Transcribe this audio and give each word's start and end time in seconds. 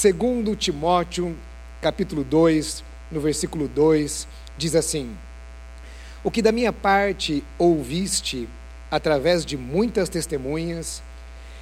segundo 0.00 0.56
Timóteo, 0.56 1.36
capítulo 1.82 2.24
2, 2.24 2.82
no 3.10 3.20
versículo 3.20 3.68
2, 3.68 4.26
diz 4.56 4.74
assim: 4.74 5.14
O 6.24 6.30
que 6.30 6.40
da 6.40 6.50
minha 6.50 6.72
parte 6.72 7.44
ouviste 7.58 8.48
através 8.90 9.44
de 9.44 9.58
muitas 9.58 10.08
testemunhas, 10.08 11.02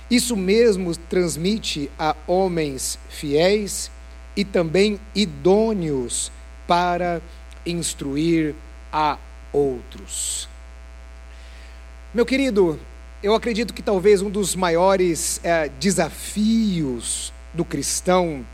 isso 0.09 0.37
mesmo 0.37 0.97
transmite 0.97 1.91
a 1.99 2.15
homens 2.29 2.97
fiéis 3.09 3.91
e 4.37 4.45
também 4.45 5.01
idôneos 5.17 6.31
para 6.65 7.21
instruir 7.67 8.55
a 8.93 9.19
outros. 9.53 10.49
Meu 12.15 12.25
querido, 12.25 12.79
eu 13.21 13.35
acredito 13.35 13.75
que 13.75 13.83
talvez 13.83 14.23
um 14.23 14.31
dos 14.31 14.55
maiores 14.55 15.41
é, 15.43 15.69
desafios 15.81 17.33
do 17.53 17.65
cristão 17.65 18.45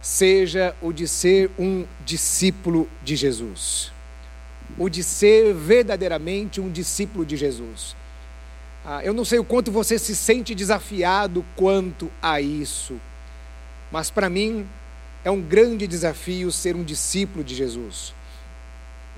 seja 0.00 0.74
o 0.80 0.92
de 0.92 1.06
ser 1.06 1.50
um 1.58 1.86
discípulo 2.04 2.88
de 3.04 3.16
Jesus, 3.16 3.92
o 4.78 4.88
de 4.88 5.02
ser 5.02 5.52
verdadeiramente 5.54 6.60
um 6.60 6.70
discípulo 6.70 7.24
de 7.24 7.36
Jesus. 7.36 7.94
Ah, 8.84 9.04
eu 9.04 9.12
não 9.12 9.24
sei 9.24 9.38
o 9.38 9.44
quanto 9.44 9.70
você 9.70 9.98
se 9.98 10.16
sente 10.16 10.54
desafiado 10.54 11.44
quanto 11.54 12.10
a 12.22 12.40
isso, 12.40 12.98
mas 13.92 14.10
para 14.10 14.30
mim 14.30 14.66
é 15.22 15.30
um 15.30 15.40
grande 15.40 15.86
desafio 15.86 16.50
ser 16.50 16.74
um 16.74 16.82
discípulo 16.82 17.44
de 17.44 17.54
Jesus. 17.54 18.14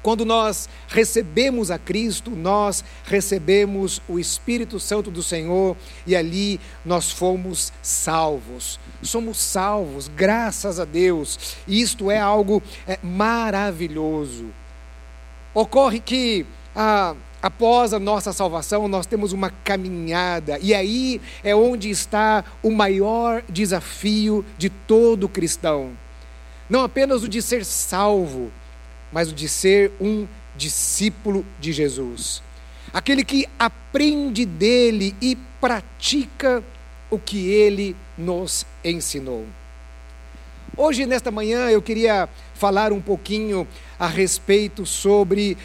Quando 0.03 0.25
nós 0.25 0.69
recebemos 0.89 1.71
a 1.71 1.79
Cristo, 1.79 2.33
nós 2.33 2.85
recebemos 3.05 4.03
o 4.09 4.19
Espírito 4.19 4.81
Santo 4.81 5.11
do 5.11 5.23
Senhor 5.23 5.77
e 6.07 6.17
ali 6.17 6.61
nós 6.85 7.11
fomos 7.11 7.73
salvos. 7.81 8.81
Somos 9.01 9.39
salvos, 9.39 10.09
graças 10.09 10.81
a 10.81 10.85
Deus. 10.85 11.57
E 11.69 11.81
isto 11.81 12.11
é 12.11 12.19
algo 12.19 12.61
é, 12.87 12.99
maravilhoso. 13.03 14.47
Ocorre 15.55 16.01
que 16.01 16.45
ah, 16.75 17.15
após 17.43 17.93
a 17.93 17.99
nossa 17.99 18.33
salvação, 18.33 18.89
nós 18.89 19.05
temos 19.05 19.33
uma 19.33 19.51
caminhada, 19.51 20.59
e 20.63 20.73
aí 20.73 21.21
é 21.43 21.55
onde 21.55 21.91
está 21.91 22.45
o 22.63 22.71
maior 22.71 23.43
desafio 23.49 24.45
de 24.57 24.71
todo 24.71 25.29
cristão. 25.29 25.91
Não 26.71 26.85
apenas 26.85 27.23
o 27.23 27.29
de 27.29 27.43
ser 27.43 27.65
salvo, 27.65 28.51
mas 29.13 29.31
o 29.31 29.35
de 29.35 29.49
ser 29.49 29.93
um 30.01 30.27
discípulo 30.57 31.45
de 31.61 31.73
Jesus. 31.73 32.43
Aquele 32.93 33.25
que 33.25 33.47
aprende 33.59 34.45
dele 34.45 35.15
e 35.21 35.37
pratica 35.61 36.63
o 37.11 37.19
que 37.19 37.51
ele 37.51 37.95
nos 38.17 38.67
ensinou. 38.85 39.47
Hoje, 40.77 41.05
nesta 41.05 41.31
manhã, 41.31 41.69
eu 41.69 41.83
queria 41.83 42.29
falar 42.55 42.93
um 42.93 43.01
pouquinho 43.01 43.69
a 43.99 44.07
respeito 44.07 44.87
sobre 44.87 45.59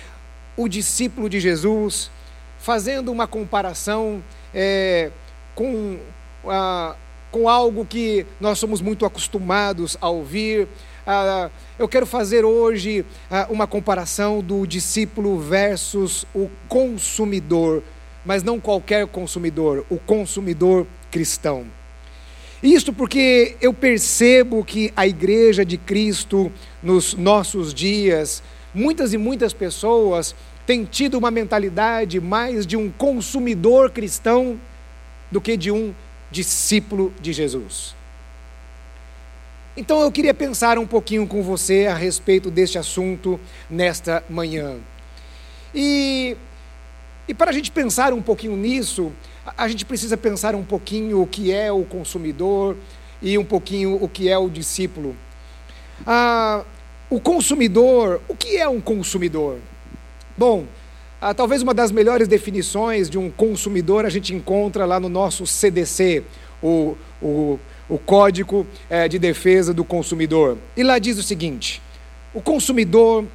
o 0.58 0.68
discípulo 0.68 1.30
de 1.30 1.40
Jesus, 1.40 2.12
fazendo 2.60 3.12
uma 3.12 3.28
comparação 3.28 4.22
é, 4.54 5.12
com, 5.56 5.98
a, 6.46 6.96
com 7.32 7.48
algo 7.48 7.86
que 7.86 8.26
nós 8.40 8.60
somos 8.60 8.82
muito 8.82 9.06
acostumados 9.06 9.96
a 10.02 10.10
ouvir, 10.10 10.68
ah, 11.08 11.50
eu 11.80 11.88
quero 11.88 12.06
fazer 12.06 12.44
hoje 12.44 13.06
ah, 13.32 13.48
uma 13.50 13.66
comparação 13.66 14.42
do 14.42 14.68
discípulo 14.68 15.40
versus 15.40 16.26
o 16.36 16.50
consumidor, 16.68 17.82
mas 18.26 18.44
não 18.44 18.60
qualquer 18.60 19.08
consumidor, 19.08 19.86
o 19.90 19.98
consumidor 19.98 20.86
cristão. 21.10 21.66
Isto 22.62 22.92
porque 22.92 23.56
eu 23.62 23.74
percebo 23.74 24.66
que 24.66 24.92
a 24.98 25.08
igreja 25.08 25.64
de 25.64 25.78
Cristo, 25.78 26.52
nos 26.84 27.14
nossos 27.14 27.74
dias, 27.74 28.44
muitas 28.74 29.14
e 29.14 29.18
muitas 29.18 29.54
pessoas 29.54 30.36
têm 30.66 30.84
tido 30.84 31.18
uma 31.18 31.32
mentalidade 31.32 32.20
mais 32.20 32.68
de 32.68 32.76
um 32.76 32.92
consumidor 32.92 33.92
cristão 33.92 34.60
do 35.32 35.40
que 35.40 35.56
de 35.56 35.72
um 35.72 35.94
discípulo 36.30 37.14
de 37.22 37.32
Jesus. 37.32 37.97
Então 39.78 40.02
eu 40.02 40.12
queria 40.12 40.34
pensar 40.34 40.80
um 40.80 40.88
pouquinho 40.88 41.28
com 41.28 41.44
você 41.44 41.86
a 41.86 41.94
respeito 41.94 42.50
deste 42.50 42.80
assunto 42.80 43.40
nesta 43.70 44.24
manhã. 44.28 44.78
E, 45.74 46.36
e 47.28 47.34
para 47.36 47.52
a 47.52 47.54
gente 47.54 47.70
pensar 47.70 48.12
um 48.12 48.22
pouquinho 48.22 48.58
nisso, 48.58 49.14
a 49.56 49.68
gente 49.68 49.86
precisa 49.86 50.18
pensar 50.18 50.56
um 50.56 50.64
pouquinho 50.64 51.22
o 51.22 51.28
que 51.28 51.54
é 51.54 51.72
o 51.72 51.84
consumidor 51.84 52.76
e 53.22 53.38
um 53.38 53.46
pouquinho 53.46 54.04
o 54.04 54.10
que 54.10 54.28
é 54.28 54.36
o 54.36 54.50
discípulo. 54.50 55.16
Ah, 56.08 56.64
o 57.08 57.20
consumidor, 57.20 58.20
o 58.28 58.36
que 58.36 58.58
é 58.58 58.68
um 58.68 58.82
consumidor? 58.82 59.60
Bom, 60.36 60.66
ah, 61.22 61.36
talvez 61.36 61.62
uma 61.62 61.76
das 61.76 61.92
melhores 61.92 62.28
definições 62.28 63.12
de 63.12 63.20
um 63.20 63.30
consumidor 63.30 64.08
a 64.08 64.10
gente 64.10 64.34
encontra 64.34 64.86
lá 64.86 65.00
no 65.00 65.08
nosso 65.08 65.46
CDC, 65.46 66.24
o, 66.64 66.98
o 67.22 67.60
o 67.90 67.98
Código 67.98 68.66
é, 68.90 69.08
de 69.08 69.18
Defesa 69.18 69.74
do 69.74 69.84
Consumidor. 69.84 70.58
E 70.76 70.84
lá 70.84 71.00
diz 71.00 71.18
o 71.18 71.24
seguinte: 71.24 71.82
o 72.34 72.42
consumidor 72.42 73.26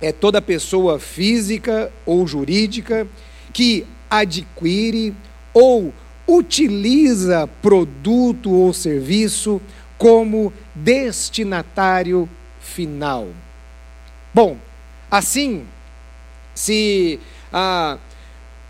é 0.00 0.12
toda 0.12 0.42
pessoa 0.42 0.98
física 0.98 1.92
ou 2.04 2.26
jurídica 2.26 3.06
que 3.52 3.86
adquire 4.10 5.14
ou 5.52 5.92
utiliza 6.26 7.48
produto 7.60 8.52
ou 8.52 8.72
serviço 8.72 9.60
como 9.98 10.52
destinatário 10.74 12.28
final. 12.60 13.28
Bom, 14.34 14.56
assim, 15.10 15.64
se 16.54 17.20
ah, 17.52 17.98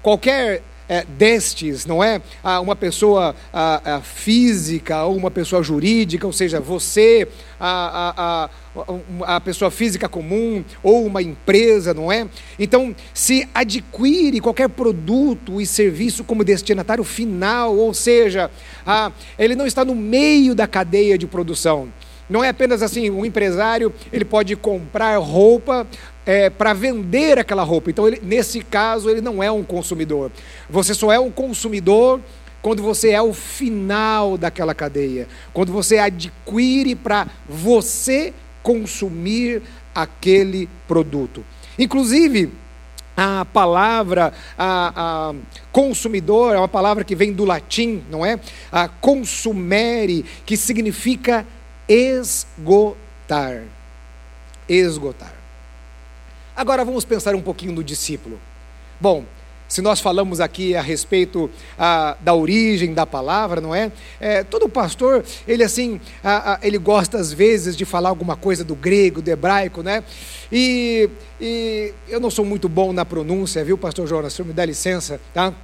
qualquer 0.02 0.62
é, 0.92 1.06
destes, 1.16 1.86
não 1.86 2.04
é? 2.04 2.20
Ah, 2.44 2.60
uma 2.60 2.76
pessoa 2.76 3.34
ah, 3.50 3.80
ah, 3.82 4.00
física 4.02 5.02
ou 5.04 5.16
uma 5.16 5.30
pessoa 5.30 5.62
jurídica, 5.62 6.26
ou 6.26 6.34
seja, 6.34 6.60
você, 6.60 7.26
a, 7.58 8.50
a, 8.76 8.84
a, 9.24 9.36
a 9.36 9.40
pessoa 9.40 9.70
física 9.70 10.06
comum 10.06 10.62
ou 10.82 11.06
uma 11.06 11.22
empresa, 11.22 11.94
não 11.94 12.12
é? 12.12 12.28
Então, 12.58 12.94
se 13.14 13.48
adquire 13.54 14.38
qualquer 14.38 14.68
produto 14.68 15.62
e 15.62 15.66
serviço 15.66 16.24
como 16.24 16.44
destinatário 16.44 17.04
final, 17.04 17.74
ou 17.74 17.94
seja, 17.94 18.50
ah, 18.86 19.10
ele 19.38 19.56
não 19.56 19.66
está 19.66 19.86
no 19.86 19.94
meio 19.94 20.54
da 20.54 20.66
cadeia 20.66 21.16
de 21.16 21.26
produção. 21.26 21.88
Não 22.28 22.42
é 22.42 22.48
apenas 22.48 22.82
assim, 22.82 23.10
um 23.10 23.26
empresário 23.26 23.92
ele 24.12 24.24
pode 24.24 24.56
comprar 24.56 25.18
roupa 25.18 25.86
é, 26.24 26.50
para 26.50 26.72
vender 26.72 27.38
aquela 27.38 27.62
roupa. 27.62 27.90
Então, 27.90 28.06
ele, 28.06 28.20
nesse 28.22 28.60
caso, 28.60 29.10
ele 29.10 29.20
não 29.20 29.42
é 29.42 29.50
um 29.50 29.62
consumidor. 29.62 30.30
Você 30.68 30.94
só 30.94 31.12
é 31.12 31.18
um 31.18 31.30
consumidor 31.30 32.20
quando 32.60 32.82
você 32.82 33.10
é 33.10 33.20
o 33.20 33.32
final 33.34 34.38
daquela 34.38 34.74
cadeia, 34.74 35.26
quando 35.52 35.72
você 35.72 35.98
adquire 35.98 36.94
para 36.94 37.26
você 37.48 38.32
consumir 38.62 39.62
aquele 39.92 40.68
produto. 40.86 41.44
Inclusive, 41.76 42.52
a 43.16 43.44
palavra 43.44 44.32
a, 44.56 44.92
a, 44.96 45.34
consumidor 45.72 46.54
é 46.54 46.58
uma 46.58 46.68
palavra 46.68 47.02
que 47.04 47.16
vem 47.16 47.32
do 47.32 47.44
latim, 47.44 48.02
não 48.08 48.24
é? 48.24 48.38
A 48.70 48.88
consumere, 48.88 50.24
que 50.46 50.56
significa 50.56 51.44
esgotar. 51.88 53.64
Esgotar. 54.68 55.41
Agora 56.54 56.84
vamos 56.84 57.04
pensar 57.04 57.34
um 57.34 57.40
pouquinho 57.40 57.72
no 57.72 57.82
discípulo. 57.82 58.38
Bom, 59.00 59.24
se 59.72 59.80
nós 59.80 60.00
falamos 60.00 60.38
aqui 60.38 60.76
a 60.76 60.82
respeito 60.82 61.50
ah, 61.78 62.14
da 62.20 62.34
origem 62.34 62.92
da 62.92 63.06
palavra, 63.06 63.58
não 63.58 63.74
é? 63.74 63.90
é 64.20 64.44
todo 64.44 64.68
pastor, 64.68 65.24
ele 65.48 65.64
assim, 65.64 65.98
ah, 66.22 66.52
ah, 66.52 66.58
ele 66.62 66.76
gosta 66.76 67.16
às 67.16 67.32
vezes 67.32 67.74
de 67.74 67.86
falar 67.86 68.10
alguma 68.10 68.36
coisa 68.36 68.62
do 68.62 68.74
grego, 68.74 69.22
do 69.22 69.30
hebraico, 69.30 69.82
né? 69.82 70.04
E, 70.52 71.08
e 71.40 71.94
eu 72.06 72.20
não 72.20 72.30
sou 72.30 72.44
muito 72.44 72.68
bom 72.68 72.92
na 72.92 73.06
pronúncia, 73.06 73.64
viu, 73.64 73.78
pastor 73.78 74.06
Jonas? 74.06 74.34
O 74.34 74.36
senhor 74.36 74.46
me 74.46 74.52
dá 74.52 74.66
licença, 74.66 75.18
tá? 75.32 75.54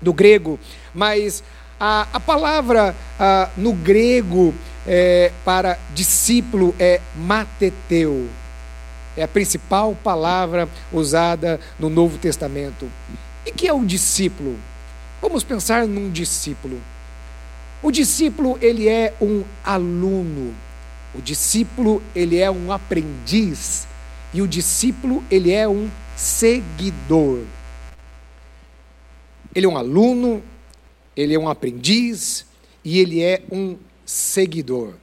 Do 0.00 0.14
grego, 0.14 0.58
mas 0.94 1.44
a, 1.78 2.08
a 2.10 2.18
palavra 2.18 2.96
no 3.54 3.74
grego 3.74 4.54
é, 4.86 5.30
para 5.44 5.78
discípulo 5.94 6.74
é 6.78 7.02
mateteu 7.14 8.28
é 9.16 9.22
a 9.22 9.28
principal 9.28 9.96
palavra 10.02 10.68
usada 10.92 11.60
no 11.78 11.88
Novo 11.88 12.18
Testamento. 12.18 12.90
E 13.44 13.52
que 13.52 13.68
é 13.68 13.72
o 13.72 13.84
discípulo? 13.84 14.56
Vamos 15.20 15.44
pensar 15.44 15.86
num 15.86 16.10
discípulo. 16.10 16.80
O 17.82 17.90
discípulo, 17.90 18.58
ele 18.60 18.88
é 18.88 19.14
um 19.20 19.44
aluno. 19.64 20.54
O 21.14 21.20
discípulo, 21.20 22.02
ele 22.14 22.38
é 22.38 22.50
um 22.50 22.72
aprendiz. 22.72 23.86
E 24.32 24.40
o 24.40 24.48
discípulo, 24.48 25.22
ele 25.30 25.52
é 25.52 25.68
um 25.68 25.90
seguidor. 26.16 27.40
Ele 29.54 29.66
é 29.66 29.68
um 29.68 29.76
aluno, 29.76 30.42
ele 31.16 31.34
é 31.34 31.38
um 31.38 31.48
aprendiz 31.48 32.46
e 32.84 32.98
ele 32.98 33.20
é 33.20 33.42
um 33.50 33.76
seguidor. 34.06 34.94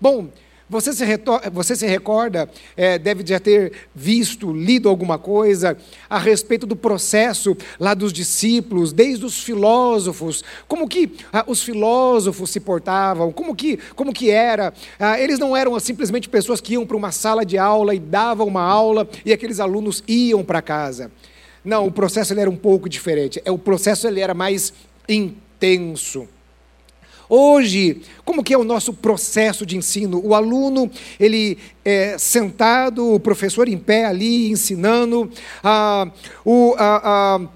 Bom, 0.00 0.28
você 0.68 0.92
se, 0.92 1.04
você 1.52 1.74
se 1.76 1.86
recorda, 1.86 2.48
é, 2.76 2.98
deve 2.98 3.24
já 3.26 3.40
ter 3.40 3.72
visto, 3.94 4.52
lido 4.52 4.88
alguma 4.88 5.18
coisa 5.18 5.76
a 6.10 6.18
respeito 6.18 6.66
do 6.66 6.76
processo 6.76 7.56
lá 7.80 7.94
dos 7.94 8.12
discípulos, 8.12 8.92
desde 8.92 9.24
os 9.24 9.42
filósofos, 9.42 10.44
como 10.66 10.88
que 10.88 11.10
ah, 11.32 11.44
os 11.46 11.62
filósofos 11.62 12.50
se 12.50 12.60
portavam, 12.60 13.32
como 13.32 13.54
que, 13.54 13.78
como 13.96 14.12
que 14.12 14.30
era. 14.30 14.74
Ah, 14.98 15.18
eles 15.18 15.38
não 15.38 15.56
eram 15.56 15.78
simplesmente 15.80 16.28
pessoas 16.28 16.60
que 16.60 16.74
iam 16.74 16.86
para 16.86 16.96
uma 16.96 17.12
sala 17.12 17.44
de 17.44 17.56
aula 17.56 17.94
e 17.94 17.98
davam 17.98 18.46
uma 18.46 18.62
aula 18.62 19.08
e 19.24 19.32
aqueles 19.32 19.60
alunos 19.60 20.04
iam 20.06 20.44
para 20.44 20.60
casa. 20.60 21.10
Não, 21.64 21.86
o 21.86 21.92
processo 21.92 22.32
ele 22.32 22.40
era 22.40 22.50
um 22.50 22.56
pouco 22.56 22.88
diferente. 22.88 23.40
É, 23.44 23.50
o 23.50 23.58
processo 23.58 24.06
ele 24.06 24.20
era 24.20 24.34
mais 24.34 24.72
intenso. 25.08 26.28
Hoje, 27.28 28.00
como 28.24 28.42
que 28.42 28.54
é 28.54 28.58
o 28.58 28.64
nosso 28.64 28.92
processo 28.92 29.66
de 29.66 29.76
ensino? 29.76 30.20
O 30.24 30.34
aluno, 30.34 30.90
ele 31.20 31.58
é 31.84 32.16
sentado, 32.18 33.14
o 33.14 33.20
professor 33.20 33.68
em 33.68 33.76
pé 33.76 34.06
ali, 34.06 34.50
ensinando. 34.50 35.30
Ah, 35.62 36.10
o, 36.44 36.74
ah, 36.78 37.00
ah, 37.04 37.48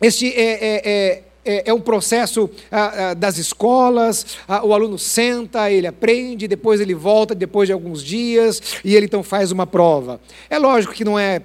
este 0.00 0.28
é, 0.28 0.58
é, 0.60 0.82
é 0.84 1.22
é, 1.42 1.72
um 1.72 1.80
processo 1.80 2.50
ah, 2.70 3.10
ah, 3.10 3.14
das 3.14 3.38
escolas, 3.38 4.38
ah, 4.46 4.64
o 4.64 4.74
aluno 4.74 4.98
senta, 4.98 5.70
ele 5.70 5.86
aprende, 5.86 6.46
depois 6.46 6.80
ele 6.80 6.94
volta 6.94 7.34
depois 7.34 7.66
de 7.66 7.72
alguns 7.72 8.04
dias 8.04 8.60
e 8.84 8.94
ele 8.94 9.06
então 9.06 9.22
faz 9.22 9.50
uma 9.50 9.66
prova. 9.66 10.20
É 10.48 10.58
lógico 10.58 10.92
que 10.92 11.04
não 11.04 11.18
é 11.18 11.42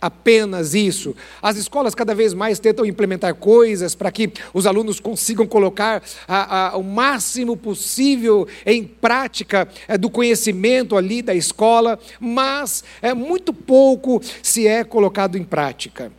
apenas 0.00 0.74
isso. 0.74 1.14
As 1.42 1.56
escolas 1.56 1.94
cada 1.94 2.14
vez 2.14 2.32
mais 2.32 2.58
tentam 2.58 2.86
implementar 2.86 3.34
coisas 3.34 3.94
para 3.94 4.10
que 4.10 4.32
os 4.54 4.66
alunos 4.66 5.00
consigam 5.00 5.46
colocar 5.46 6.02
a, 6.26 6.68
a, 6.68 6.76
o 6.76 6.82
máximo 6.82 7.56
possível 7.56 8.46
em 8.64 8.84
prática 8.84 9.68
é, 9.86 9.98
do 9.98 10.10
conhecimento 10.10 10.96
ali 10.96 11.22
da 11.22 11.34
escola, 11.34 11.98
mas 12.20 12.84
é 13.02 13.12
muito 13.12 13.52
pouco 13.52 14.20
se 14.42 14.66
é 14.66 14.84
colocado 14.84 15.36
em 15.36 15.44
prática. 15.44 16.12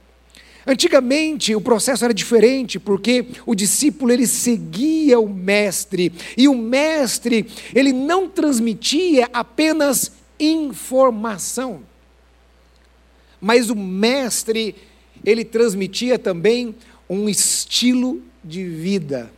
Antigamente 0.68 1.56
o 1.56 1.62
processo 1.62 2.06
era 2.06 2.14
diferente, 2.14 2.80
porque 2.80 3.26
o 3.46 3.56
discípulo 3.56 4.12
ele 4.12 4.28
seguia 4.28 5.20
o 5.20 5.28
mestre, 5.28 6.14
e 6.38 6.48
o 6.48 6.56
mestre 6.56 7.48
ele 7.74 7.92
não 7.92 8.30
transmitia 8.30 9.28
apenas 9.34 10.12
informação 10.40 11.89
mas 13.40 13.70
o 13.70 13.76
mestre, 13.76 14.76
ele 15.26 15.46
transmitia 15.46 16.20
também 16.20 16.76
um 17.10 17.30
estilo 17.30 18.22
de 18.44 18.64
vida. 18.66 19.32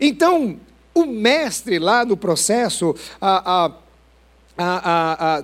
Então, 0.00 0.58
o 0.94 1.04
mestre 1.06 1.78
lá 1.78 2.04
no 2.04 2.16
processo, 2.16 2.94
a, 3.20 3.66
a 3.66 3.72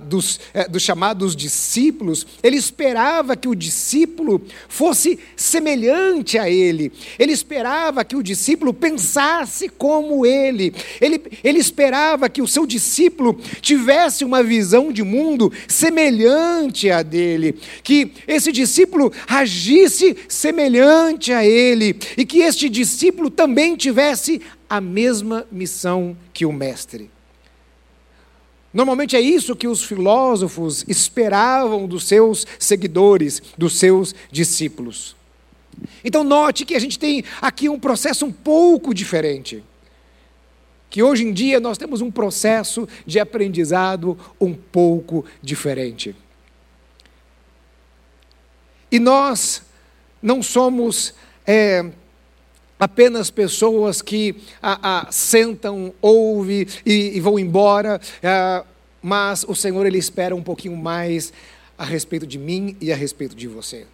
dos, 0.07 0.39
é, 0.53 0.67
dos 0.67 0.81
chamados 0.81 1.35
discípulos, 1.35 2.25
ele 2.41 2.57
esperava 2.57 3.35
que 3.35 3.47
o 3.47 3.55
discípulo 3.55 4.41
fosse 4.67 5.19
semelhante 5.35 6.37
a 6.39 6.49
ele, 6.49 6.91
ele 7.19 7.31
esperava 7.31 8.03
que 8.03 8.15
o 8.15 8.23
discípulo 8.23 8.73
pensasse 8.73 9.69
como 9.69 10.25
ele, 10.25 10.73
ele, 10.99 11.21
ele 11.43 11.59
esperava 11.59 12.27
que 12.27 12.41
o 12.41 12.47
seu 12.47 12.65
discípulo 12.65 13.39
tivesse 13.61 14.25
uma 14.25 14.41
visão 14.41 14.91
de 14.91 15.03
mundo 15.03 15.51
semelhante 15.67 16.89
à 16.89 17.03
dele, 17.03 17.55
que 17.83 18.11
esse 18.27 18.51
discípulo 18.51 19.11
agisse 19.27 20.17
semelhante 20.27 21.31
a 21.31 21.45
ele, 21.45 21.95
e 22.17 22.25
que 22.25 22.39
este 22.39 22.67
discípulo 22.67 23.29
também 23.29 23.75
tivesse 23.75 24.41
a 24.67 24.81
mesma 24.81 25.45
missão 25.51 26.17
que 26.33 26.45
o 26.45 26.51
Mestre. 26.51 27.11
Normalmente 28.73 29.15
é 29.15 29.21
isso 29.21 29.55
que 29.55 29.67
os 29.67 29.83
filósofos 29.83 30.83
esperavam 30.87 31.87
dos 31.87 32.05
seus 32.05 32.45
seguidores, 32.57 33.41
dos 33.55 33.77
seus 33.77 34.15
discípulos. 34.31 35.15
Então, 36.03 36.23
note 36.23 36.65
que 36.65 36.75
a 36.75 36.79
gente 36.79 36.97
tem 36.97 37.23
aqui 37.41 37.69
um 37.69 37.79
processo 37.79 38.25
um 38.25 38.31
pouco 38.31 38.93
diferente. 38.93 39.63
Que 40.89 41.03
hoje 41.03 41.23
em 41.23 41.33
dia 41.33 41.59
nós 41.59 41.77
temos 41.77 42.01
um 42.01 42.11
processo 42.11 42.87
de 43.05 43.19
aprendizado 43.19 44.17
um 44.39 44.53
pouco 44.53 45.23
diferente. 45.41 46.15
E 48.91 48.99
nós 48.99 49.63
não 50.21 50.41
somos 50.41 51.13
é, 51.45 51.91
apenas 52.83 53.31
pessoas 53.31 54.01
que 54.01 54.35
ah, 54.61 54.77
ah, 54.83 55.07
sentam, 55.09 55.93
ouvem 56.01 56.67
e, 56.85 57.15
e 57.15 57.19
vão 57.21 57.39
embora, 57.39 58.01
ah, 58.21 58.65
mas 59.01 59.45
o 59.47 59.55
Senhor 59.55 59.85
ele 59.85 59.97
espera 59.97 60.35
um 60.35 60.43
pouquinho 60.43 60.75
mais 60.75 61.31
a 61.77 61.85
respeito 61.85 62.27
de 62.27 62.37
mim 62.37 62.75
e 62.81 62.91
a 62.91 62.95
respeito 62.95 63.37
de 63.37 63.47
você. 63.47 63.87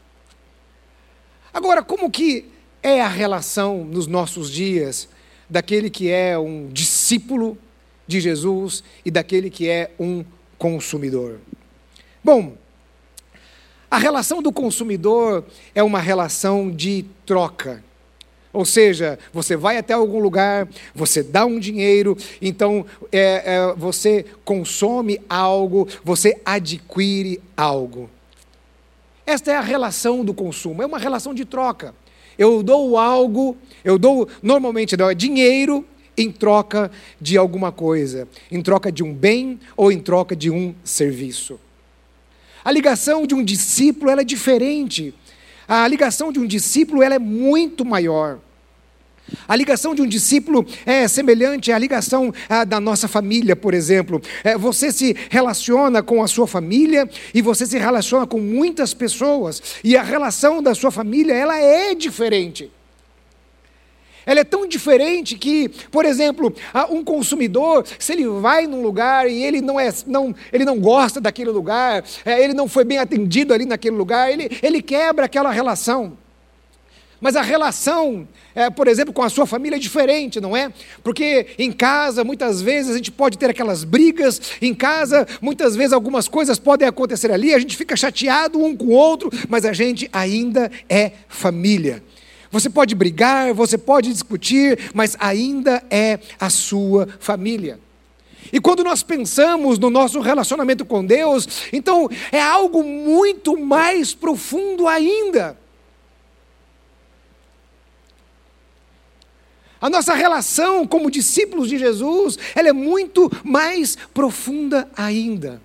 Agora, 1.53 1.83
como 1.83 2.09
que 2.09 2.45
é 2.81 2.99
a 2.99 3.07
relação 3.07 3.83
nos 3.83 4.07
nossos 4.07 4.49
dias 4.49 5.07
daquele 5.47 5.91
que 5.91 6.09
é 6.09 6.35
um 6.39 6.67
discípulo 6.73 7.59
de 8.07 8.19
Jesus 8.19 8.83
e 9.05 9.11
daquele 9.11 9.51
que 9.51 9.69
é 9.69 9.91
um 9.99 10.25
consumidor? 10.57 11.39
Bom, 12.23 12.57
a 13.91 13.99
relação 13.99 14.41
do 14.41 14.51
consumidor 14.51 15.45
é 15.75 15.83
uma 15.83 15.99
relação 15.99 16.71
de 16.71 17.05
troca. 17.23 17.83
Ou 18.51 18.65
seja, 18.65 19.19
você 19.31 19.55
vai 19.55 19.77
até 19.77 19.93
algum 19.93 20.19
lugar, 20.19 20.67
você 20.93 21.21
dá 21.21 21.45
um 21.45 21.59
dinheiro, 21.59 22.17
então 22.41 22.85
é, 23.11 23.43
é, 23.45 23.73
você 23.75 24.25
consome 24.43 25.21
algo, 25.29 25.87
você 26.03 26.35
adquire 26.43 27.39
algo. 27.55 28.09
Esta 29.25 29.51
é 29.51 29.55
a 29.55 29.61
relação 29.61 30.25
do 30.25 30.33
consumo, 30.33 30.81
é 30.81 30.85
uma 30.85 30.97
relação 30.97 31.33
de 31.33 31.45
troca. 31.45 31.93
Eu 32.37 32.63
dou 32.63 32.97
algo, 32.97 33.55
eu 33.83 33.99
dou, 33.99 34.27
normalmente 34.41 34.97
dou 34.97 35.13
dinheiro 35.13 35.85
em 36.17 36.31
troca 36.31 36.89
de 37.21 37.37
alguma 37.37 37.71
coisa, 37.71 38.27
em 38.51 38.61
troca 38.61 38.91
de 38.91 39.03
um 39.03 39.13
bem 39.13 39.59
ou 39.77 39.91
em 39.91 39.99
troca 39.99 40.35
de 40.35 40.49
um 40.49 40.73
serviço. 40.83 41.59
A 42.63 42.71
ligação 42.71 43.25
de 43.25 43.35
um 43.35 43.43
discípulo 43.43 44.11
é 44.11 44.23
diferente 44.23 45.13
a 45.69 45.87
ligação 45.87 46.31
de 46.31 46.39
um 46.39 46.47
discípulo 46.47 47.03
ela 47.03 47.13
é 47.13 47.19
muito 47.19 47.85
maior. 47.85 48.39
A 49.47 49.55
ligação 49.55 49.93
de 49.93 50.01
um 50.01 50.07
discípulo 50.07 50.65
é 50.85 51.07
semelhante 51.07 51.71
à 51.71 51.77
ligação 51.77 52.33
à, 52.49 52.63
da 52.63 52.79
nossa 52.79 53.07
família, 53.07 53.55
por 53.55 53.75
exemplo. 53.75 54.19
É, 54.43 54.57
você 54.57 54.91
se 54.91 55.15
relaciona 55.29 56.01
com 56.01 56.23
a 56.23 56.27
sua 56.27 56.47
família 56.47 57.07
e 57.33 57.39
você 57.41 57.67
se 57.67 57.77
relaciona 57.77 58.25
com 58.25 58.39
muitas 58.39 58.93
pessoas. 58.93 59.61
E 59.83 59.95
a 59.95 60.01
relação 60.01 60.63
da 60.63 60.73
sua 60.73 60.89
família 60.89 61.33
ela 61.33 61.59
é 61.59 61.93
diferente. 61.93 62.71
Ela 64.29 64.41
é 64.41 64.43
tão 64.43 64.67
diferente 64.67 65.35
que, 65.35 65.69
por 65.89 66.05
exemplo, 66.05 66.53
um 66.91 67.03
consumidor, 67.03 67.83
se 67.97 68.13
ele 68.13 68.27
vai 68.27 68.67
num 68.67 68.79
lugar 68.79 69.27
e 69.27 69.43
ele 69.43 69.59
não, 69.59 69.79
é, 69.79 69.91
não, 70.05 70.35
ele 70.53 70.63
não 70.63 70.79
gosta 70.79 71.19
daquele 71.19 71.49
lugar, 71.49 72.05
é, 72.23 72.43
ele 72.43 72.53
não 72.53 72.67
foi 72.67 72.83
bem 72.83 72.99
atendido 72.99 73.55
ali 73.55 73.65
naquele 73.65 73.95
lugar, 73.95 74.31
ele, 74.31 74.47
ele 74.61 74.83
quebra 74.83 75.25
aquela 75.25 75.49
relação. 75.49 76.15
Mas 77.19 77.35
a 77.35 77.41
relação, 77.41 78.27
é, 78.53 78.69
por 78.69 78.87
exemplo, 78.87 79.11
com 79.11 79.23
a 79.23 79.29
sua 79.29 79.47
família 79.47 79.77
é 79.77 79.79
diferente, 79.79 80.39
não 80.39 80.55
é? 80.55 80.71
Porque 81.03 81.47
em 81.57 81.71
casa, 81.71 82.23
muitas 82.23 82.61
vezes, 82.61 82.91
a 82.91 82.97
gente 82.97 83.11
pode 83.11 83.35
ter 83.35 83.49
aquelas 83.49 83.83
brigas, 83.83 84.39
em 84.61 84.75
casa, 84.75 85.27
muitas 85.41 85.75
vezes, 85.75 85.91
algumas 85.91 86.27
coisas 86.27 86.59
podem 86.59 86.87
acontecer 86.87 87.31
ali, 87.31 87.51
a 87.51 87.57
gente 87.57 87.75
fica 87.75 87.97
chateado 87.97 88.63
um 88.63 88.77
com 88.77 88.85
o 88.85 88.91
outro, 88.91 89.31
mas 89.49 89.65
a 89.65 89.73
gente 89.73 90.07
ainda 90.13 90.69
é 90.87 91.13
família. 91.27 92.03
Você 92.51 92.69
pode 92.69 92.95
brigar, 92.95 93.53
você 93.53 93.77
pode 93.77 94.11
discutir, 94.11 94.91
mas 94.93 95.15
ainda 95.19 95.83
é 95.89 96.19
a 96.39 96.49
sua 96.49 97.07
família. 97.19 97.79
E 98.51 98.59
quando 98.59 98.83
nós 98.83 99.03
pensamos 99.03 99.77
no 99.77 99.89
nosso 99.89 100.19
relacionamento 100.19 100.83
com 100.83 101.05
Deus, 101.05 101.47
então 101.71 102.09
é 102.31 102.41
algo 102.41 102.83
muito 102.83 103.57
mais 103.57 104.15
profundo 104.15 104.87
ainda. 104.87 105.57
A 109.81 109.89
nossa 109.89 110.13
relação 110.13 110.85
como 110.85 111.11
discípulos 111.11 111.69
de 111.69 111.77
Jesus, 111.77 112.37
ela 112.53 112.67
é 112.67 112.73
muito 112.73 113.31
mais 113.43 113.95
profunda 114.13 114.89
ainda. 114.97 115.61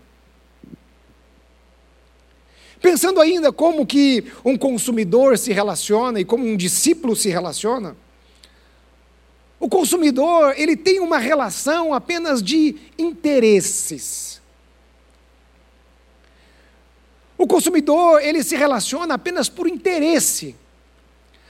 Pensando 2.84 3.18
ainda 3.18 3.50
como 3.50 3.86
que 3.86 4.30
um 4.44 4.58
consumidor 4.58 5.38
se 5.38 5.54
relaciona 5.54 6.20
e 6.20 6.24
como 6.24 6.46
um 6.46 6.54
discípulo 6.54 7.16
se 7.16 7.30
relaciona, 7.30 7.96
o 9.58 9.70
consumidor, 9.70 10.52
ele 10.54 10.76
tem 10.76 11.00
uma 11.00 11.16
relação 11.16 11.94
apenas 11.94 12.42
de 12.42 12.76
interesses. 12.98 14.38
O 17.38 17.46
consumidor, 17.46 18.22
ele 18.22 18.42
se 18.42 18.54
relaciona 18.54 19.14
apenas 19.14 19.48
por 19.48 19.66
interesse. 19.66 20.54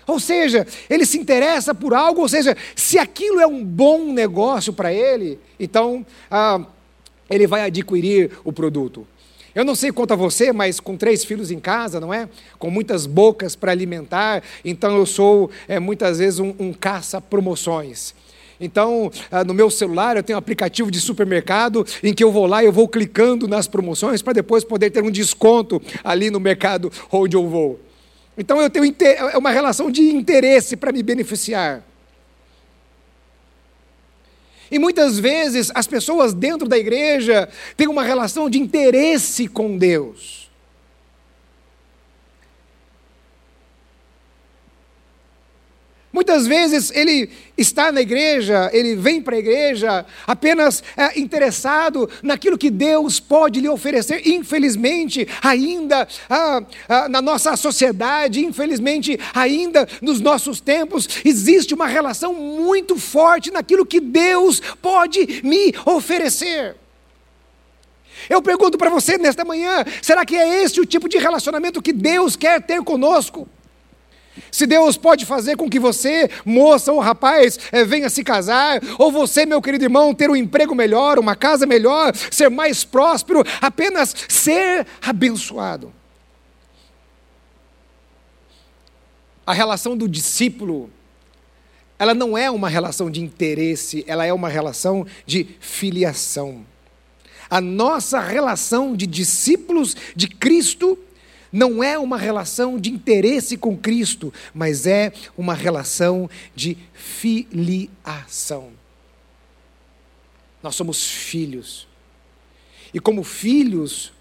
Ou 0.07 0.21
seja, 0.21 0.65
ele 0.89 1.05
se 1.05 1.19
interessa 1.19 1.75
por 1.75 1.95
algo, 1.95 2.21
ou 2.21 2.29
seja, 2.29 2.57
se 2.77 2.97
aquilo 2.97 3.41
é 3.41 3.47
um 3.47 3.65
bom 3.65 4.13
negócio 4.13 4.73
para 4.73 4.93
ele, 4.93 5.41
então 5.59 6.07
ah, 6.31 6.65
ele 7.29 7.49
vai 7.49 7.63
adquirir 7.63 8.31
o 8.45 8.53
produto. 8.53 9.05
Eu 9.55 9.65
não 9.65 9.75
sei 9.75 9.93
quanto 9.93 10.13
a 10.13 10.17
você, 10.17 10.53
mas 10.53 10.81
com 10.81 10.97
três 10.97 11.25
filhos 11.25 11.51
em 11.51 11.61
casa, 11.61 12.01
não 12.01 12.13
é? 12.13 12.29
Com 12.59 12.71
muitas 12.71 13.07
bocas 13.07 13.55
para 13.55 13.71
alimentar, 13.71 14.43
então 14.65 14.97
eu 14.97 15.07
sou 15.07 15.51
é, 15.69 15.79
muitas 15.79 16.19
vezes 16.19 16.41
um, 16.41 16.53
um 16.59 16.73
caça-promoções. 16.73 18.15
Então, 18.61 19.11
ah, 19.31 19.45
no 19.45 19.53
meu 19.53 19.71
celular 19.71 20.17
eu 20.17 20.23
tenho 20.23 20.37
um 20.37 20.39
aplicativo 20.39 20.91
de 20.91 21.01
supermercado 21.01 21.87
em 22.03 22.15
que 22.15 22.23
eu 22.23 22.33
vou 22.33 22.47
lá 22.47 22.63
e 22.63 22.67
eu 22.67 22.73
vou 22.73 22.89
clicando 22.89 23.47
nas 23.47 23.67
promoções 23.67 24.23
para 24.23 24.33
depois 24.33 24.65
poder 24.65 24.91
ter 24.91 25.03
um 25.03 25.11
desconto 25.11 25.81
ali 26.03 26.31
no 26.31 26.41
mercado 26.41 26.91
onde 27.11 27.37
eu 27.37 27.49
vou. 27.49 27.81
Então 28.37 28.61
eu 28.61 28.71
tenho 28.71 28.95
é 29.01 29.39
uma 29.39 29.51
relação 29.51 29.91
de 29.91 30.03
interesse 30.03 30.77
para 30.77 30.93
me 30.93 31.03
beneficiar. 31.03 31.83
E 34.75 34.79
muitas 34.81 35.21
vezes 35.21 35.71
as 35.73 35.87
pessoas 35.87 36.35
dentro 36.35 36.69
da 36.69 36.77
igreja 36.77 37.49
têm 37.77 37.87
uma 37.87 38.03
relação 38.03 38.51
de 38.51 38.59
interesse 38.59 39.47
com 39.47 39.79
Deus. 39.79 40.44
Muitas 46.15 46.47
vezes 46.47 46.93
ele 46.95 47.29
está 47.59 47.91
na 47.91 48.01
igreja, 48.01 48.71
ele 48.73 48.95
vem 48.95 49.21
para 49.21 49.35
a 49.35 49.39
igreja 49.41 50.07
apenas 50.25 50.81
é, 50.97 51.19
interessado 51.19 52.09
naquilo 52.23 52.57
que 52.57 52.71
Deus 52.71 53.19
pode 53.19 53.61
lhe 53.61 53.69
oferecer. 53.69 54.23
Infelizmente, 54.25 55.27
ainda 55.43 56.07
ah, 56.31 56.63
ah, 56.89 57.09
na 57.09 57.21
nossa 57.21 57.57
sociedade, 57.57 58.45
infelizmente, 58.45 59.19
ainda 59.35 59.89
nos 60.01 60.21
nossos 60.21 60.61
tempos, 60.61 61.09
existe 61.25 61.75
uma 61.75 61.89
relação 61.89 62.33
muito 62.33 62.97
forte 62.97 63.51
naquilo 63.51 63.85
que 63.85 63.99
Deus 63.99 64.63
pode 64.81 65.41
me 65.43 65.75
oferecer. 65.85 66.77
Eu 68.31 68.41
pergunto 68.41 68.79
para 68.79 68.89
você 68.89 69.19
nesta 69.19 69.45
manhã: 69.45 69.85
será 70.01 70.25
que 70.25 70.37
é 70.37 70.63
esse 70.63 70.81
o 70.81 70.87
tipo 70.87 71.09
de 71.09 71.19
relacionamento 71.19 71.83
que 71.83 71.93
Deus 71.93 72.37
quer 72.37 72.63
ter 72.63 72.81
conosco? 72.85 73.49
Se 74.51 74.67
Deus 74.67 74.97
pode 74.97 75.25
fazer 75.25 75.57
com 75.57 75.69
que 75.69 75.79
você, 75.79 76.31
moça 76.45 76.93
ou 76.93 77.01
rapaz, 77.01 77.59
é, 77.71 77.85
venha 77.85 78.11
se 78.11 78.25
casar, 78.25 78.81
ou 78.99 79.11
você, 79.11 79.47
meu 79.47 79.63
querido 79.63 79.85
irmão, 79.85 80.15
ter 80.15 80.31
um 80.31 80.37
emprego 80.37 80.75
melhor, 80.75 81.19
uma 81.19 81.37
casa 81.37 81.67
melhor, 81.67 82.15
ser 82.31 82.49
mais 82.51 82.85
próspero, 82.85 83.45
apenas 83.61 84.15
ser 84.29 84.87
abençoado. 85.03 85.93
A 89.47 89.53
relação 89.53 89.97
do 89.97 90.09
discípulo, 90.09 90.91
ela 91.99 92.15
não 92.15 92.37
é 92.37 92.51
uma 92.51 92.69
relação 92.69 93.11
de 93.11 93.21
interesse, 93.21 94.05
ela 94.07 94.25
é 94.25 94.33
uma 94.33 94.49
relação 94.49 95.07
de 95.27 95.47
filiação. 95.61 96.65
A 97.51 97.61
nossa 97.61 98.21
relação 98.21 98.97
de 98.97 99.07
discípulos 99.07 99.95
de 100.17 100.27
Cristo 100.27 100.99
não 101.55 101.85
é 101.85 101.97
uma 101.97 102.19
relação 102.19 102.81
de 102.81 102.91
interesse 102.91 103.57
com 103.57 103.77
Cristo, 103.77 104.35
mas 104.53 104.89
é 104.89 105.13
uma 105.39 105.55
relação 105.55 106.29
de 106.53 106.77
filiação. 106.93 108.73
Nós 110.61 110.75
somos 110.75 111.09
filhos. 111.09 111.87
E 112.93 112.99
como 112.99 113.23
filhos, 113.23 114.13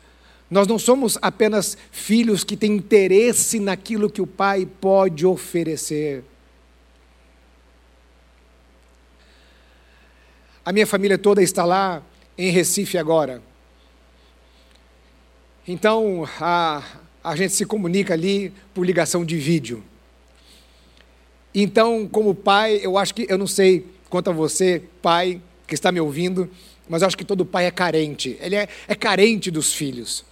nós 0.47 0.67
não 0.67 0.77
somos 0.77 1.17
apenas 1.23 1.75
filhos 1.91 2.43
que 2.43 2.55
têm 2.55 2.73
interesse 2.73 3.59
naquilo 3.59 4.11
que 4.11 4.21
o 4.21 4.27
pai 4.27 4.67
pode 4.67 5.25
oferecer. 5.25 6.23
A 10.63 10.71
minha 10.71 10.85
família 10.85 11.17
toda 11.17 11.41
está 11.41 11.65
lá 11.65 12.03
em 12.37 12.51
Recife 12.51 12.95
agora. 12.95 13.41
Então, 15.67 16.27
a, 16.39 16.83
a 17.23 17.35
gente 17.35 17.53
se 17.53 17.65
comunica 17.65 18.13
ali 18.13 18.51
por 18.73 18.85
ligação 18.85 19.23
de 19.23 19.37
vídeo. 19.37 19.81
Então, 21.55 22.07
como 22.11 22.35
pai, 22.35 22.79
eu 22.81 22.97
acho 22.97 23.13
que, 23.13 23.25
eu 23.29 23.37
não 23.37 23.47
sei 23.47 23.85
quanto 24.09 24.29
a 24.29 24.33
você, 24.33 24.81
pai, 25.01 25.39
que 25.65 25.73
está 25.73 25.91
me 25.91 25.99
ouvindo, 25.99 26.49
mas 26.89 27.01
eu 27.01 27.07
acho 27.07 27.17
que 27.17 27.23
todo 27.23 27.45
pai 27.45 27.65
é 27.65 27.71
carente. 27.71 28.37
Ele 28.41 28.55
é, 28.55 28.67
é 28.87 28.95
carente 28.95 29.49
dos 29.49 29.73
filhos. 29.73 30.25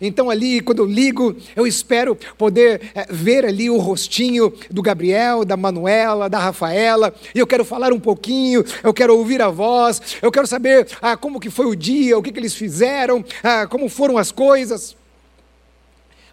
Então, 0.00 0.30
ali, 0.30 0.62
quando 0.62 0.78
eu 0.78 0.86
ligo, 0.86 1.36
eu 1.54 1.66
espero 1.66 2.16
poder 2.38 2.90
é, 2.94 3.06
ver 3.10 3.44
ali 3.44 3.68
o 3.68 3.76
rostinho 3.76 4.50
do 4.70 4.80
Gabriel, 4.80 5.44
da 5.44 5.58
Manuela, 5.58 6.28
da 6.28 6.38
Rafaela, 6.38 7.14
e 7.34 7.38
eu 7.38 7.46
quero 7.46 7.66
falar 7.66 7.92
um 7.92 8.00
pouquinho, 8.00 8.64
eu 8.82 8.94
quero 8.94 9.14
ouvir 9.14 9.42
a 9.42 9.50
voz, 9.50 10.00
eu 10.22 10.32
quero 10.32 10.46
saber 10.46 10.88
ah, 11.02 11.18
como 11.18 11.38
que 11.38 11.50
foi 11.50 11.66
o 11.66 11.76
dia, 11.76 12.16
o 12.16 12.22
que, 12.22 12.32
que 12.32 12.40
eles 12.40 12.54
fizeram, 12.54 13.22
ah, 13.42 13.66
como 13.66 13.90
foram 13.90 14.16
as 14.16 14.32
coisas 14.32 14.96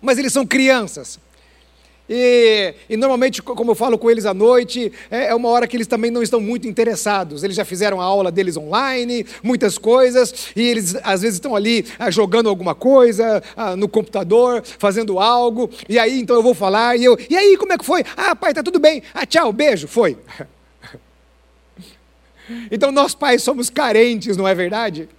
mas 0.02 0.18
eles 0.18 0.34
são 0.34 0.46
crianças. 0.46 1.20
E, 2.10 2.74
e, 2.90 2.96
normalmente, 2.96 3.42
como 3.42 3.72
eu 3.72 3.76
falo 3.76 3.98
com 3.98 4.10
eles 4.10 4.26
à 4.26 4.34
noite, 4.34 4.92
é, 5.12 5.28
é, 5.28 5.36
uma 5.36 5.50
hora 5.50 5.68
que 5.68 5.76
eles 5.76 5.88
também 5.88 6.10
não 6.10 6.24
estão 6.24 6.40
muito 6.40 6.68
interessados. 6.68 7.44
Eles 7.44 7.56
já 7.56 7.66
fizeram 7.66 8.00
a 8.00 8.04
aula 8.06 8.32
deles 8.32 8.56
online, 8.56 9.26
muitas 9.44 9.78
coisas, 9.78 10.52
e 10.56 10.62
eles 10.62 10.96
às 11.04 11.22
vezes 11.22 11.36
estão 11.36 11.56
ali 11.56 11.86
ah, 12.00 12.10
jogando 12.10 12.48
alguma 12.48 12.74
coisa 12.74 13.44
ah, 13.58 13.76
no 13.76 13.90
computador, 13.90 14.64
fazendo 14.80 15.20
algo, 15.20 15.70
e 15.90 16.00
aí 16.00 16.20
então 16.20 16.36
eu 16.36 16.44
vou 16.44 16.54
falar, 16.54 16.98
e 16.98 17.04
eu, 17.04 17.18
e 17.30 17.36
aí 17.36 17.58
como 17.58 17.74
é 17.74 17.78
que 17.78 17.86
foi? 17.86 18.04
Ah, 18.16 18.36
pai, 18.36 18.54
tá 18.54 18.64
tudo 18.64 18.80
bem. 18.80 19.04
Ah, 19.14 19.26
tchau, 19.26 19.52
beijo, 19.52 19.88
foi. 19.88 20.18
Então 22.72 22.94
nós 22.94 23.14
pais 23.14 23.44
somos 23.44 23.70
carentes, 23.70 24.38
não 24.38 24.48
é 24.48 24.56
verdade? 24.56 25.10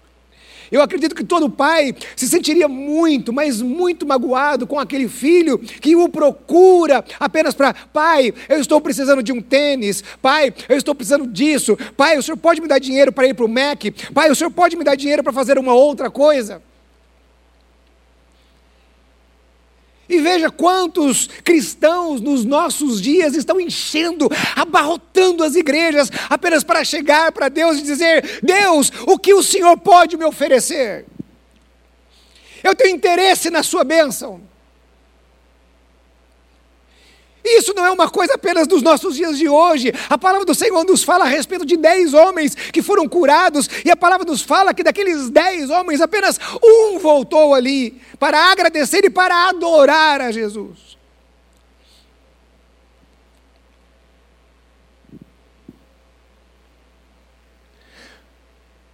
Eu 0.70 0.82
acredito 0.82 1.14
que 1.14 1.24
todo 1.24 1.48
pai 1.48 1.94
se 2.16 2.28
sentiria 2.28 2.68
muito, 2.68 3.32
mas 3.32 3.60
muito 3.62 4.06
magoado 4.06 4.66
com 4.66 4.78
aquele 4.78 5.08
filho 5.08 5.58
que 5.58 5.96
o 5.96 6.08
procura 6.08 7.04
apenas 7.18 7.54
para, 7.54 7.72
pai, 7.72 8.32
eu 8.48 8.60
estou 8.60 8.80
precisando 8.80 9.22
de 9.22 9.32
um 9.32 9.40
tênis, 9.40 10.02
pai, 10.20 10.52
eu 10.68 10.76
estou 10.76 10.94
precisando 10.94 11.26
disso, 11.26 11.76
pai, 11.96 12.18
o 12.18 12.22
senhor 12.22 12.36
pode 12.36 12.60
me 12.60 12.68
dar 12.68 12.78
dinheiro 12.78 13.12
para 13.12 13.26
ir 13.26 13.34
para 13.34 13.44
o 13.44 13.48
Mac, 13.48 13.84
pai, 14.12 14.30
o 14.30 14.34
senhor 14.34 14.50
pode 14.50 14.76
me 14.76 14.84
dar 14.84 14.94
dinheiro 14.94 15.22
para 15.22 15.32
fazer 15.32 15.58
uma 15.58 15.74
outra 15.74 16.10
coisa. 16.10 16.62
E 20.08 20.20
veja 20.20 20.50
quantos 20.50 21.28
cristãos 21.44 22.20
nos 22.20 22.44
nossos 22.44 23.00
dias 23.00 23.34
estão 23.34 23.60
enchendo, 23.60 24.28
abarrotando 24.56 25.44
as 25.44 25.54
igrejas 25.54 26.10
apenas 26.30 26.64
para 26.64 26.82
chegar 26.82 27.30
para 27.30 27.50
Deus 27.50 27.78
e 27.78 27.82
dizer: 27.82 28.40
Deus, 28.42 28.90
o 29.06 29.18
que 29.18 29.34
o 29.34 29.42
Senhor 29.42 29.76
pode 29.76 30.16
me 30.16 30.24
oferecer? 30.24 31.04
Eu 32.64 32.74
tenho 32.74 32.96
interesse 32.96 33.50
na 33.50 33.62
sua 33.62 33.84
bênção. 33.84 34.47
Isso 37.56 37.72
não 37.74 37.86
é 37.86 37.90
uma 37.90 38.10
coisa 38.10 38.34
apenas 38.34 38.66
dos 38.66 38.82
nossos 38.82 39.16
dias 39.16 39.38
de 39.38 39.48
hoje. 39.48 39.92
A 40.08 40.18
palavra 40.18 40.44
do 40.44 40.54
Senhor 40.54 40.84
nos 40.84 41.02
fala 41.02 41.24
a 41.24 41.28
respeito 41.28 41.64
de 41.64 41.76
dez 41.76 42.12
homens 42.12 42.54
que 42.54 42.82
foram 42.82 43.08
curados, 43.08 43.68
e 43.84 43.90
a 43.90 43.96
palavra 43.96 44.26
nos 44.26 44.42
fala 44.42 44.74
que 44.74 44.82
daqueles 44.82 45.30
dez 45.30 45.70
homens, 45.70 46.00
apenas 46.00 46.38
um 46.62 46.98
voltou 46.98 47.54
ali 47.54 48.00
para 48.18 48.50
agradecer 48.50 49.04
e 49.04 49.10
para 49.10 49.48
adorar 49.48 50.20
a 50.20 50.30
Jesus. 50.30 50.98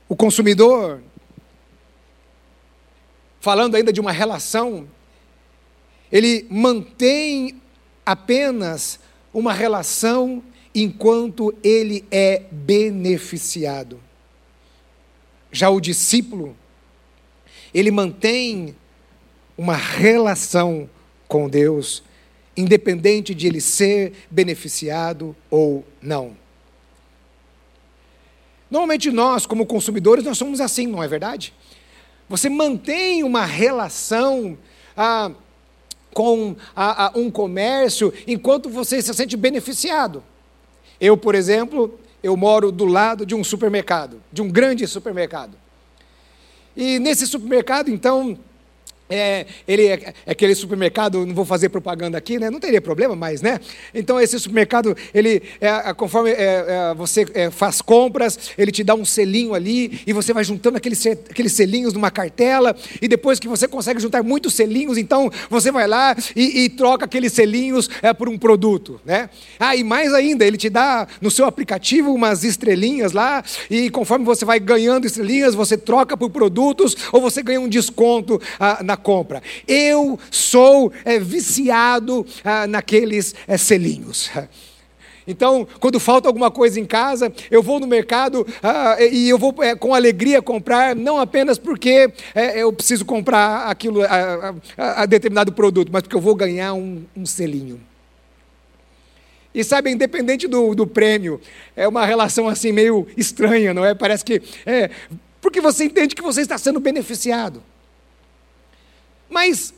O 0.09 0.15
consumidor, 0.15 1.03
falando 3.41 3.75
ainda 3.75 3.93
de 3.93 4.01
uma 4.01 4.13
relação, 4.13 4.89
ele 6.13 6.47
mantém 6.49 7.61
apenas 8.05 8.99
uma 9.33 9.53
relação 9.53 10.43
enquanto 10.75 11.55
ele 11.63 12.05
é 12.11 12.43
beneficiado. 12.51 14.01
Já 15.51 15.71
o 15.71 15.81
discípulo, 15.81 16.57
ele 17.73 17.91
mantém 17.91 18.75
uma 19.57 19.77
relação 19.77 20.91
com 21.29 21.49
Deus, 21.49 22.03
independente 22.57 23.35
de 23.35 23.47
ele 23.47 23.61
ser 23.61 24.13
beneficiado 24.31 25.35
ou 25.51 25.85
não. 26.03 26.37
Normalmente 28.71 29.11
nós, 29.11 29.47
como 29.47 29.67
consumidores, 29.67 30.25
nós 30.25 30.39
somos 30.39 30.61
assim, 30.61 30.87
não 30.87 31.03
é 31.03 31.07
verdade? 31.07 31.55
Você 32.29 32.49
mantém 32.49 33.23
uma 33.23 33.45
relação 33.45 34.59
ah, 34.97 35.31
com 36.15 36.57
a, 36.75 37.07
a 37.07 37.19
um 37.19 37.31
comércio 37.31 38.15
enquanto 38.27 38.71
você 38.71 39.03
se 39.03 39.13
sente 39.13 39.37
beneficiado. 39.37 40.23
Eu, 41.01 41.17
por 41.17 41.35
exemplo, 41.35 41.99
eu 42.23 42.37
moro 42.37 42.73
do 42.73 42.87
lado 42.87 43.27
de 43.27 43.35
um 43.35 43.45
supermercado, 43.45 44.23
de 44.33 44.41
um 44.41 44.49
grande 44.49 44.87
supermercado. 44.87 45.59
E 46.77 46.99
nesse 46.99 47.27
supermercado, 47.27 47.91
então, 47.91 48.39
é, 49.09 49.47
ele 49.69 49.87
é, 49.87 50.15
é, 50.27 50.31
aquele 50.31 50.55
supermercado, 50.55 51.27
não 51.27 51.35
vou 51.35 51.45
fazer 51.45 51.69
propaganda 51.69 52.17
aqui, 52.17 52.39
né? 52.39 52.49
Não 52.49 52.59
teria 52.59 52.81
problema 52.81 53.15
mais, 53.15 53.43
né? 53.43 53.61
Então 53.95 54.19
esse 54.21 54.39
supermercado, 54.41 54.97
ele, 55.13 55.43
é, 55.61 55.93
conforme 55.95 56.31
é, 56.31 56.35
é, 56.91 56.95
você 56.95 57.27
é, 57.35 57.51
faz 57.51 57.83
compras, 57.83 58.53
ele 58.57 58.73
te 58.73 58.83
dá 58.83 58.95
um 58.95 59.05
selinho 59.05 59.55
ali 59.55 60.01
e 60.07 60.13
você 60.13 60.33
vai 60.33 60.43
juntando 60.43 60.79
aqueles, 60.79 61.07
aqueles 61.07 61.53
selinhos 61.53 61.93
numa 61.93 62.11
cartela 62.11 62.75
e 63.01 63.07
depois 63.07 63.39
que 63.39 63.47
você 63.47 63.69
consegue 63.69 64.01
juntar 64.01 64.23
muitos 64.23 64.55
selinhos, 64.55 64.97
então 64.97 65.31
você 65.51 65.71
vai 65.71 65.87
lá 65.87 66.17
e, 66.35 66.65
e 66.65 66.69
troca 66.71 67.05
aqueles 67.05 67.33
selinhos 67.33 67.89
por 68.17 68.29
um 68.29 68.39
produto, 68.39 69.01
né? 69.05 69.29
Ah, 69.59 69.77
e 69.77 69.85
mais 69.85 70.15
ainda, 70.15 70.47
ele 70.47 70.57
te 70.57 70.71
dá 70.71 71.07
no 71.21 71.31
seu 71.31 71.45
aplicativo 71.45 72.13
umas 72.13 72.43
estrelinhas 72.43 73.13
lá 73.13 73.45
e 73.71 73.91
conforme 73.91 74.25
você 74.25 74.45
vai 74.45 74.59
ganhando 74.59 75.07
estrelinhas, 75.07 75.55
você 75.55 75.77
troca 75.77 76.17
por 76.17 76.31
produtos 76.31 76.97
ou 77.13 77.21
você 77.21 77.43
ganha 77.43 77.61
um 77.61 77.69
desconto 77.69 78.41
ah, 78.59 78.83
na 78.83 78.94
compra. 78.97 79.43
Eu 79.67 80.19
sou 80.31 80.93
é, 81.05 81.19
viciado 81.19 82.27
ah, 82.45 82.67
naqueles 82.67 83.35
é, 83.47 83.57
selinhos. 83.57 84.31
Então, 85.27 85.67
quando 85.81 85.99
falta 85.99 86.29
alguma 86.29 86.51
coisa 86.51 86.79
em 86.79 86.85
casa, 86.85 87.33
eu 87.51 87.63
vou 87.63 87.81
no 87.81 87.87
mercado 87.87 88.47
ah, 88.63 88.97
e 89.01 89.29
eu 89.29 89.39
vou 89.39 89.55
é, 89.63 89.75
com 89.75 89.95
alegria 89.95 90.43
comprar, 90.43 90.95
não 90.95 91.19
apenas 91.19 91.59
porque 91.59 92.13
é, 92.35 92.63
eu 92.63 92.73
preciso 92.73 93.05
comprar 93.05 93.67
aquilo, 93.69 94.03
a, 94.03 94.55
a, 94.77 95.03
a, 95.03 95.07
determinado 95.07 95.53
produto, 95.53 95.91
mas 95.91 96.03
porque 96.03 96.15
eu 96.17 96.21
vou 96.21 96.35
ganhar 96.35 96.75
um, 96.75 97.05
um 97.17 97.25
selinho. 97.25 97.81
E 99.55 99.63
sabe, 99.63 99.91
independente 99.91 100.49
do, 100.49 100.75
do, 100.75 100.87
prêmio, 100.87 101.41
é 101.77 101.87
uma 101.87 102.05
relação 102.05 102.49
assim 102.49 102.73
meio 102.73 103.07
estranha, 103.17 103.73
não 103.73 103.85
é? 103.85 103.95
Parece 103.95 104.25
que. 104.25 104.43
É, 104.67 104.91
porque 105.41 105.61
você 105.61 105.85
entende 105.85 106.15
que 106.15 106.23
você 106.23 106.41
está 106.41 106.59
sendo 106.59 106.81
beneficiado. 106.81 107.63
Mas, 109.35 109.75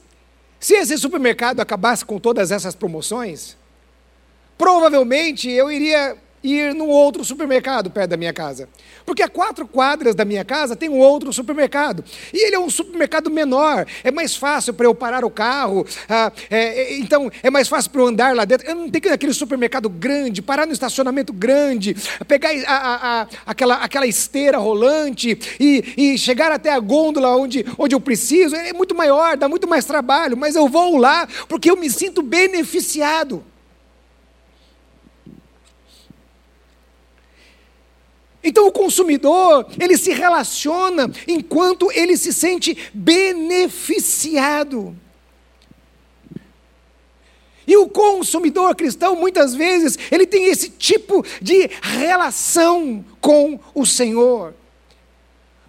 se 0.61 0.75
esse 0.75 0.99
supermercado 0.99 1.61
acabasse 1.61 2.05
com 2.05 2.21
todas 2.21 2.53
essas 2.53 2.75
promoções, 2.75 3.57
provavelmente 4.59 5.49
eu 5.49 5.73
iria 5.73 6.15
ir 6.47 6.75
num 6.75 6.89
outro 6.89 7.25
supermercado 7.25 7.91
perto 7.91 8.11
da 8.11 8.17
minha 8.17 8.33
casa. 8.33 8.69
Porque 9.05 9.23
a 9.23 9.29
quatro 9.29 9.67
quadras 9.67 10.15
da 10.15 10.25
minha 10.25 10.45
casa 10.45 10.77
tem 10.77 10.89
um 10.89 10.99
outro 10.99 11.33
supermercado. 11.33 12.05
E 12.33 12.47
ele 12.47 12.57
é 12.57 12.59
um 12.59 12.71
supermercado 12.71 13.31
menor. 13.31 13.87
É 14.03 14.11
mais 14.11 14.37
fácil 14.37 14.75
para 14.75 14.87
eu 14.87 14.95
parar 14.95 15.25
o 15.25 15.31
carro. 15.31 15.87
Ah, 16.09 16.33
é, 16.51 16.59
é, 16.59 16.99
então, 16.99 17.31
é 17.43 17.51
mais 17.51 17.69
fácil 17.69 17.91
para 17.91 18.01
eu 18.01 18.07
andar 18.07 18.35
lá 18.35 18.45
dentro. 18.45 18.67
Eu 18.67 18.75
não 18.75 18.91
tenho 18.91 19.03
que 19.03 19.09
ir 19.09 19.11
naquele 19.11 19.33
supermercado 19.33 19.89
grande, 19.89 20.43
parar 20.43 20.67
no 20.67 20.73
estacionamento 20.73 21.33
grande, 21.33 21.97
pegar 22.27 22.51
a, 22.67 22.77
a, 22.77 23.23
a, 23.23 23.29
aquela, 23.47 23.77
aquela 23.77 24.07
esteira 24.07 24.59
rolante 24.59 25.39
e, 25.61 25.95
e 25.97 26.19
chegar 26.19 26.53
até 26.53 26.73
a 26.73 26.79
gôndola 26.79 27.37
onde, 27.37 27.65
onde 27.79 27.95
eu 27.95 28.01
preciso. 28.01 28.55
É 28.57 28.73
muito 28.73 28.95
maior, 28.95 29.37
dá 29.37 29.49
muito 29.49 29.69
mais 29.69 29.85
trabalho. 29.85 30.37
Mas 30.37 30.57
eu 30.57 30.69
vou 30.69 30.97
lá 30.97 31.29
porque 31.49 31.71
eu 31.71 31.77
me 31.77 31.91
sinto 31.91 32.23
beneficiado. 32.23 33.45
Então 38.47 38.69
o 38.69 38.73
consumidor, 38.73 39.67
ele 39.77 39.99
se 39.99 40.13
relaciona 40.13 41.11
enquanto 41.27 41.91
ele 41.91 42.17
se 42.17 42.33
sente 42.33 42.79
beneficiado. 42.95 44.97
E 47.67 47.77
o 47.77 47.89
consumidor 47.89 48.77
cristão, 48.77 49.17
muitas 49.17 49.53
vezes, 49.53 49.99
ele 50.13 50.25
tem 50.25 50.45
esse 50.45 50.71
tipo 50.71 51.27
de 51.43 51.69
relação 51.83 53.05
com 53.21 53.59
o 53.75 53.85
Senhor. 53.85 54.55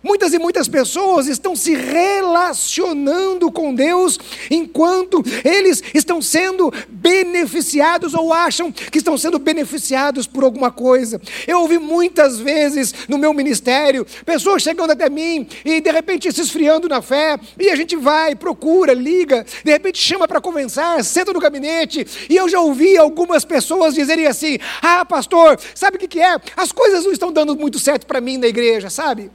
Muitas 0.03 0.33
e 0.33 0.39
muitas 0.39 0.67
pessoas 0.67 1.27
estão 1.27 1.55
se 1.55 1.75
relacionando 1.75 3.51
com 3.51 3.73
Deus 3.73 4.19
enquanto 4.49 5.23
eles 5.43 5.81
estão 5.93 6.21
sendo 6.21 6.71
beneficiados 6.87 8.13
ou 8.13 8.31
acham 8.31 8.71
que 8.71 8.99
estão 8.99 9.17
sendo 9.17 9.39
beneficiados 9.39 10.27
por 10.27 10.43
alguma 10.43 10.71
coisa. 10.71 11.19
Eu 11.47 11.61
ouvi 11.61 11.79
muitas 11.79 12.39
vezes 12.39 12.93
no 13.07 13.17
meu 13.17 13.33
ministério 13.33 14.05
pessoas 14.25 14.61
chegando 14.61 14.91
até 14.91 15.09
mim 15.09 15.47
e 15.65 15.81
de 15.81 15.91
repente 15.91 16.31
se 16.31 16.41
esfriando 16.41 16.87
na 16.87 17.01
fé, 17.01 17.39
e 17.59 17.69
a 17.69 17.75
gente 17.75 17.95
vai, 17.95 18.35
procura, 18.35 18.93
liga, 18.93 19.45
de 19.63 19.71
repente 19.71 19.97
chama 19.97 20.27
para 20.27 20.41
conversar, 20.41 21.03
senta 21.03 21.33
no 21.33 21.39
gabinete, 21.39 22.05
e 22.29 22.35
eu 22.35 22.47
já 22.47 22.59
ouvi 22.59 22.97
algumas 22.97 23.43
pessoas 23.43 23.95
dizerem 23.95 24.27
assim: 24.27 24.59
Ah, 24.81 25.03
pastor, 25.05 25.59
sabe 25.73 25.97
o 25.97 25.99
que, 25.99 26.19
é? 26.19 26.37
As 26.55 26.71
coisas 26.71 27.03
não 27.03 27.11
estão 27.11 27.31
dando 27.31 27.55
muito 27.55 27.79
certo 27.79 28.05
para 28.05 28.21
mim 28.21 28.37
na 28.37 28.47
igreja, 28.47 28.89
sabe? 28.89 29.31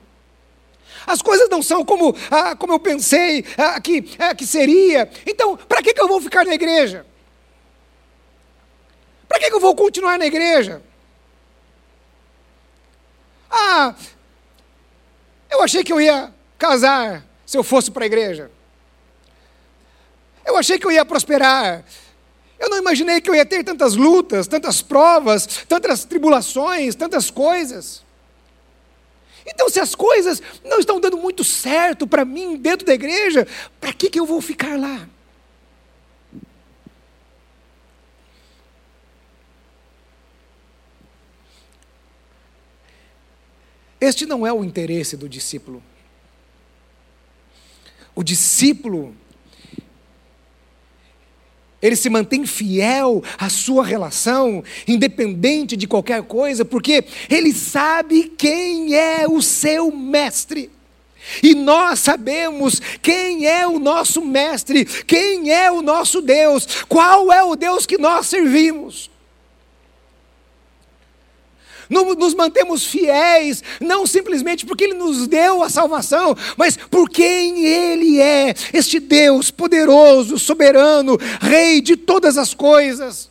As 1.07 1.21
coisas 1.21 1.49
não 1.49 1.63
são 1.63 1.85
como, 1.85 2.15
ah, 2.31 2.55
como 2.57 2.73
eu 2.73 2.79
pensei 2.79 3.45
ah, 3.57 3.81
que, 3.81 4.17
ah, 4.19 4.35
que 4.35 4.47
seria. 4.47 5.11
Então, 5.27 5.57
para 5.57 5.83
que, 5.83 5.95
que 5.95 6.01
eu 6.01 6.09
vou 6.09 6.21
ficar 6.21 6.45
na 6.45 6.55
igreja? 6.55 7.07
Para 9.29 9.39
que, 9.39 9.49
que 9.49 9.55
eu 9.55 9.61
vou 9.61 9.75
continuar 9.75 10.19
na 10.19 10.27
igreja? 10.27 10.83
Ah, 13.51 13.95
eu 15.51 15.63
achei 15.63 15.85
que 15.85 15.93
eu 15.93 16.01
ia 16.01 16.33
casar 16.59 17.25
se 17.45 17.57
eu 17.57 17.63
fosse 17.63 17.91
para 17.91 18.05
a 18.05 18.07
igreja. 18.07 18.51
Eu 20.45 20.57
achei 20.57 20.79
que 20.79 20.87
eu 20.87 20.93
ia 20.93 21.05
prosperar. 21.05 21.85
Eu 22.59 22.71
não 22.71 22.79
imaginei 22.79 23.21
que 23.21 23.29
eu 23.29 23.35
ia 23.35 23.45
ter 23.45 23.65
tantas 23.65 23.97
lutas, 23.97 24.47
tantas 24.47 24.81
provas, 24.81 25.47
tantas 25.69 26.05
tribulações, 26.05 26.95
tantas 26.95 27.31
coisas. 27.31 28.02
Então, 29.47 29.69
se 29.69 29.81
as 29.81 29.95
coisas 29.95 30.41
não 30.65 30.79
estão 30.79 31.01
dando 31.01 31.17
muito 31.17 31.43
certo 31.43 32.07
para 32.07 32.25
mim 32.25 32.57
dentro 32.57 32.87
da 32.87 32.95
igreja, 32.95 33.47
para 33.81 33.93
que, 33.93 34.09
que 34.09 34.21
eu 34.21 34.27
vou 34.27 34.41
ficar 34.41 34.79
lá? 34.79 35.09
Este 44.01 44.27
não 44.27 44.45
é 44.45 44.53
o 44.53 44.65
interesse 44.65 45.17
do 45.17 45.29
discípulo. 45.29 45.81
O 48.17 48.23
discípulo 48.25 49.17
ele 51.83 51.97
se 51.97 52.09
mantém 52.09 52.47
fiel 52.47 53.23
à 53.37 53.49
sua 53.49 53.85
relação, 53.85 54.63
independente 54.87 55.77
de 55.77 55.87
qualquer 55.87 56.23
coisa, 56.23 56.65
porque 56.65 57.05
ele 57.29 57.53
sabe 57.53 58.33
quem 58.39 58.95
é 58.95 59.27
o 59.29 59.43
seu 59.43 59.91
mestre. 59.91 60.71
E 61.43 61.55
nós 61.55 62.01
sabemos 62.01 62.81
quem 63.01 63.47
é 63.47 63.67
o 63.67 63.79
nosso 63.79 64.25
mestre, 64.25 64.85
quem 64.85 65.51
é 65.51 65.71
o 65.71 65.83
nosso 65.83 66.23
Deus, 66.23 66.85
qual 66.89 67.33
é 67.33 67.43
o 67.43 67.57
Deus 67.57 67.87
que 67.87 67.99
nós 67.99 68.27
servimos 68.27 69.12
nos 71.93 72.35
mantemos 72.35 72.85
fiéis, 72.85 73.63
não 73.81 74.07
simplesmente 74.07 74.67
porque 74.67 74.85
Ele 74.85 74.95
nos 74.95 75.27
deu 75.27 75.63
a 75.63 75.69
salvação, 75.69 76.35
mas 76.57 76.77
por 76.77 77.09
quem 77.09 77.65
Ele 77.65 78.21
é, 78.21 78.55
este 78.73 78.99
Deus 78.99 79.51
poderoso, 79.51 80.39
soberano, 80.39 81.19
Rei 81.41 81.81
de 81.81 81.97
todas 81.97 82.37
as 82.37 82.55
coisas. 82.55 83.31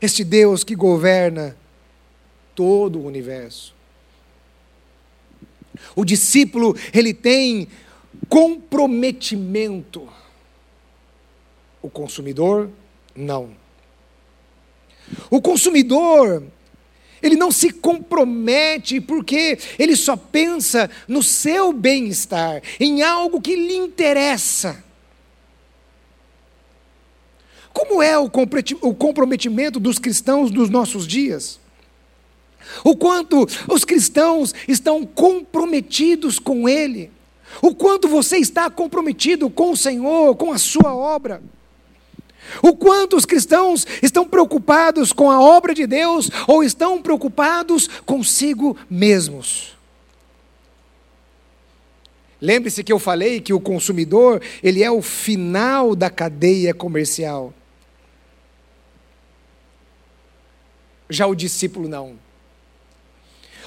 Este 0.00 0.24
Deus 0.24 0.62
que 0.64 0.74
governa 0.74 1.56
todo 2.54 2.98
o 2.98 3.06
universo. 3.06 3.74
O 5.94 6.04
discípulo, 6.04 6.76
ele 6.92 7.12
tem 7.14 7.68
comprometimento. 8.28 10.08
O 11.82 11.88
consumidor, 11.88 12.70
não. 13.14 13.50
O 15.30 15.40
consumidor, 15.40 16.42
ele 17.22 17.36
não 17.36 17.50
se 17.50 17.70
compromete 17.70 19.00
porque 19.00 19.58
ele 19.78 19.96
só 19.96 20.16
pensa 20.16 20.90
no 21.08 21.22
seu 21.22 21.72
bem-estar, 21.72 22.62
em 22.78 23.02
algo 23.02 23.40
que 23.40 23.56
lhe 23.56 23.76
interessa. 23.76 24.84
Como 27.72 28.02
é 28.02 28.18
o 28.18 28.30
comprometimento 28.94 29.78
dos 29.78 29.98
cristãos 29.98 30.50
dos 30.50 30.70
nossos 30.70 31.06
dias? 31.06 31.60
O 32.82 32.96
quanto 32.96 33.46
os 33.68 33.84
cristãos 33.84 34.54
estão 34.66 35.04
comprometidos 35.04 36.38
com 36.38 36.68
Ele? 36.68 37.12
O 37.62 37.74
quanto 37.74 38.08
você 38.08 38.38
está 38.38 38.68
comprometido 38.70 39.48
com 39.48 39.70
o 39.70 39.76
Senhor, 39.76 40.34
com 40.36 40.52
a 40.52 40.58
Sua 40.58 40.94
obra? 40.94 41.42
O 42.62 42.76
quanto 42.76 43.16
os 43.16 43.24
cristãos 43.24 43.86
estão 44.02 44.26
preocupados 44.26 45.12
com 45.12 45.30
a 45.30 45.40
obra 45.40 45.74
de 45.74 45.86
Deus 45.86 46.30
ou 46.46 46.62
estão 46.62 47.02
preocupados 47.02 47.88
consigo 48.04 48.76
mesmos. 48.88 49.76
Lembre-se 52.40 52.84
que 52.84 52.92
eu 52.92 52.98
falei 52.98 53.40
que 53.40 53.52
o 53.52 53.60
consumidor, 53.60 54.42
ele 54.62 54.82
é 54.82 54.90
o 54.90 55.00
final 55.00 55.96
da 55.96 56.10
cadeia 56.10 56.74
comercial. 56.74 57.54
Já 61.08 61.26
o 61.26 61.34
discípulo 61.34 61.88
não. 61.88 62.18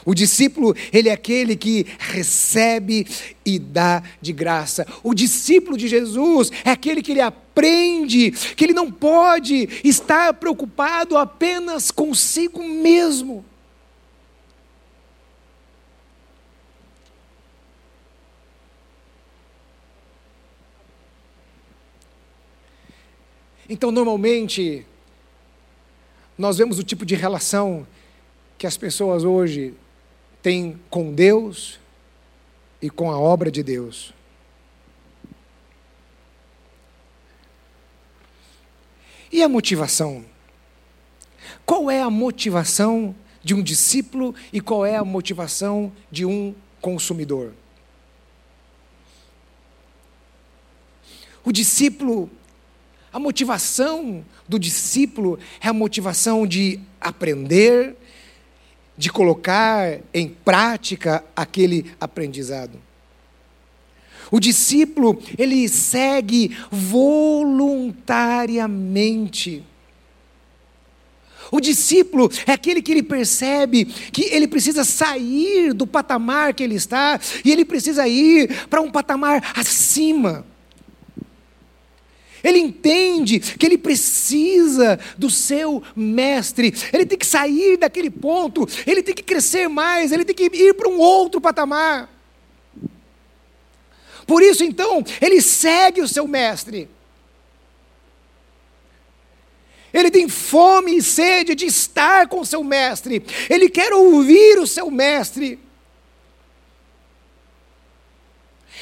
O 0.06 0.14
discípulo, 0.14 0.76
ele 0.94 1.10
é 1.10 1.12
aquele 1.12 1.56
que 1.56 1.86
recebe 1.98 3.06
e 3.46 3.60
dá 3.60 4.02
de 4.22 4.32
graça. 4.32 4.88
O 5.04 5.14
discípulo 5.14 5.78
de 5.78 5.88
Jesus 5.88 6.52
é 6.64 6.72
aquele 6.72 7.02
que 7.02 7.12
ele 7.12 7.22
aprende 7.60 8.32
que 8.56 8.64
ele 8.64 8.74
não 8.74 8.90
pode 8.90 9.68
estar 9.84 10.34
preocupado 10.34 11.18
apenas 11.18 11.92
consigo 11.92 12.64
mesmo. 12.64 13.44
Então, 23.68 23.92
normalmente, 23.92 24.86
nós 26.38 26.58
vemos 26.58 26.80
o 26.80 26.84
tipo 26.84 27.06
de 27.06 27.14
relação 27.14 27.86
que 28.58 28.66
as 28.66 28.78
pessoas 28.78 29.24
hoje 29.24 29.76
têm 30.42 30.80
com 30.90 31.14
Deus 31.14 31.80
e 32.82 32.90
com 32.90 33.12
a 33.12 33.20
obra 33.20 33.52
de 33.52 33.62
Deus. 33.62 34.14
E 39.32 39.44
a 39.44 39.50
motivação? 39.50 40.26
Qual 41.66 41.90
é 41.90 42.02
a 42.02 42.10
motivação 42.10 43.16
de 43.44 43.54
um 43.54 43.62
discípulo 43.62 44.36
e 44.52 44.60
qual 44.60 44.86
é 44.86 44.96
a 44.96 45.06
motivação 45.06 45.92
de 46.12 46.26
um 46.26 46.54
consumidor? 46.82 47.54
O 51.44 51.52
discípulo 51.52 52.30
a 53.12 53.18
motivação 53.18 54.24
do 54.48 54.60
discípulo 54.60 55.40
é 55.60 55.68
a 55.68 55.74
motivação 55.74 56.46
de 56.46 56.80
aprender, 57.02 57.96
de 58.96 59.12
colocar 59.12 60.00
em 60.14 60.30
prática 60.30 61.24
aquele 61.36 61.92
aprendizado. 62.00 62.80
O 64.32 64.40
discípulo, 64.40 65.22
ele 65.38 65.68
segue 65.68 66.56
voluntariamente. 66.72 69.66
O 71.52 71.60
discípulo 71.60 72.30
é 72.46 72.52
aquele 72.52 72.82
que 72.82 72.92
ele 72.92 73.04
percebe 73.04 73.86
que 73.86 74.24
ele 74.26 74.48
precisa 74.48 74.84
sair 74.84 75.74
do 75.74 75.88
patamar 75.88 76.54
que 76.54 76.64
ele 76.64 76.76
está 76.76 77.20
e 77.44 77.52
ele 77.52 77.66
precisa 77.66 78.08
ir 78.08 78.68
para 78.68 78.82
um 78.82 78.92
patamar 78.92 79.54
acima. 79.56 80.46
Ele 82.44 82.60
entende 82.60 83.40
que 83.40 83.66
ele 83.66 83.78
precisa 83.78 85.00
do 85.18 85.30
seu 85.30 85.84
mestre, 85.96 86.74
ele 86.94 87.06
tem 87.06 87.18
que 87.18 87.26
sair 87.26 87.78
daquele 87.78 88.10
ponto, 88.10 88.68
ele 88.86 89.04
tem 89.04 89.14
que 89.14 89.24
crescer 89.24 89.68
mais, 89.68 90.12
ele 90.12 90.24
tem 90.24 90.36
que 90.36 90.56
ir 90.56 90.74
para 90.74 90.88
um 90.88 91.00
outro 91.00 91.42
patamar. 91.42 92.10
Por 94.30 94.44
isso, 94.44 94.64
então, 94.64 95.04
ele 95.20 95.42
segue 95.42 96.02
o 96.02 96.08
seu 96.08 96.28
mestre. 96.28 96.88
Ele 99.92 100.12
tem 100.12 100.30
fome 100.30 100.98
e 100.98 101.02
sede 101.02 101.56
de 101.56 101.66
estar 101.66 102.28
com 102.28 102.42
o 102.42 102.46
seu 102.46 102.64
mestre, 102.64 103.26
ele 103.50 103.68
quer 103.72 103.92
ouvir 103.92 104.60
o 104.60 104.68
seu 104.68 104.92
mestre. 104.92 105.58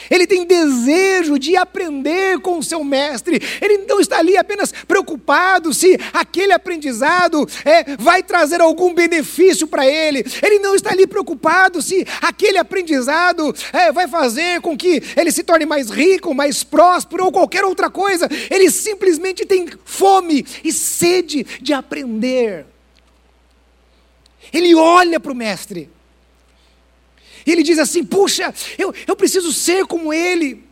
Ele 0.10 0.27
tem 0.27 0.45
desejo 0.45 1.38
de 1.38 1.55
aprender 1.55 2.39
com 2.39 2.60
o 2.60 2.63
seu 2.63 2.83
mestre, 2.83 3.41
ele 3.62 3.79
não 3.79 3.99
está 3.99 4.19
ali 4.19 4.38
apenas 4.38 4.71
preocupado 4.88 5.73
se 5.73 5.97
aquele 6.13 6.53
aprendizado 6.53 7.47
é, 7.65 7.95
vai 7.97 8.23
trazer 8.23 8.62
algum 8.62 8.93
benefício 8.93 9.67
para 9.67 9.86
ele, 9.86 10.25
ele 10.41 10.60
não 10.60 10.75
está 10.75 10.91
ali 10.91 11.07
preocupado 11.07 11.81
se 11.81 12.05
aquele 12.21 12.57
aprendizado 12.57 13.53
é, 13.73 13.91
vai 13.91 14.07
fazer 14.07 14.62
com 14.62 14.77
que 14.77 15.01
ele 15.15 15.31
se 15.31 15.43
torne 15.43 15.65
mais 15.65 15.89
rico, 15.89 16.33
mais 16.33 16.63
próspero 16.63 17.25
ou 17.25 17.31
qualquer 17.31 17.63
outra 17.63 17.89
coisa, 17.89 18.27
ele 18.49 18.69
simplesmente 18.69 19.45
tem 19.45 19.67
fome 19.86 20.45
e 20.63 20.71
sede 20.71 21.45
de 21.62 21.73
aprender. 21.73 22.65
Ele 24.53 24.73
olha 24.75 25.19
para 25.19 25.31
o 25.31 25.36
mestre. 25.36 25.89
E 27.47 27.51
ele 27.51 27.63
diz 27.63 27.79
assim: 27.79 28.03
puxa, 28.03 28.53
eu, 28.77 28.93
eu 29.07 29.15
preciso 29.15 29.53
ser 29.53 29.86
como 29.88 30.13
ele. 30.13 30.67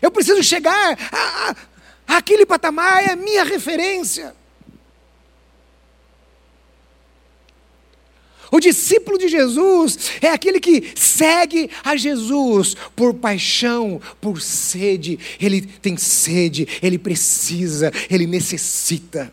Eu 0.00 0.10
preciso 0.10 0.42
chegar 0.42 0.98
a, 1.12 1.54
a, 2.08 2.16
aquele 2.16 2.46
patamar, 2.46 3.04
é 3.04 3.12
a 3.12 3.16
minha 3.16 3.44
referência. 3.44 4.34
O 8.50 8.58
discípulo 8.58 9.18
de 9.18 9.28
Jesus 9.28 10.12
é 10.22 10.28
aquele 10.28 10.58
que 10.58 10.92
segue 10.96 11.70
a 11.84 11.94
Jesus 11.94 12.74
por 12.96 13.12
paixão, 13.14 14.00
por 14.22 14.40
sede. 14.40 15.18
Ele 15.38 15.60
tem 15.60 15.98
sede, 15.98 16.66
ele 16.82 16.98
precisa, 16.98 17.92
ele 18.10 18.26
necessita. 18.26 19.32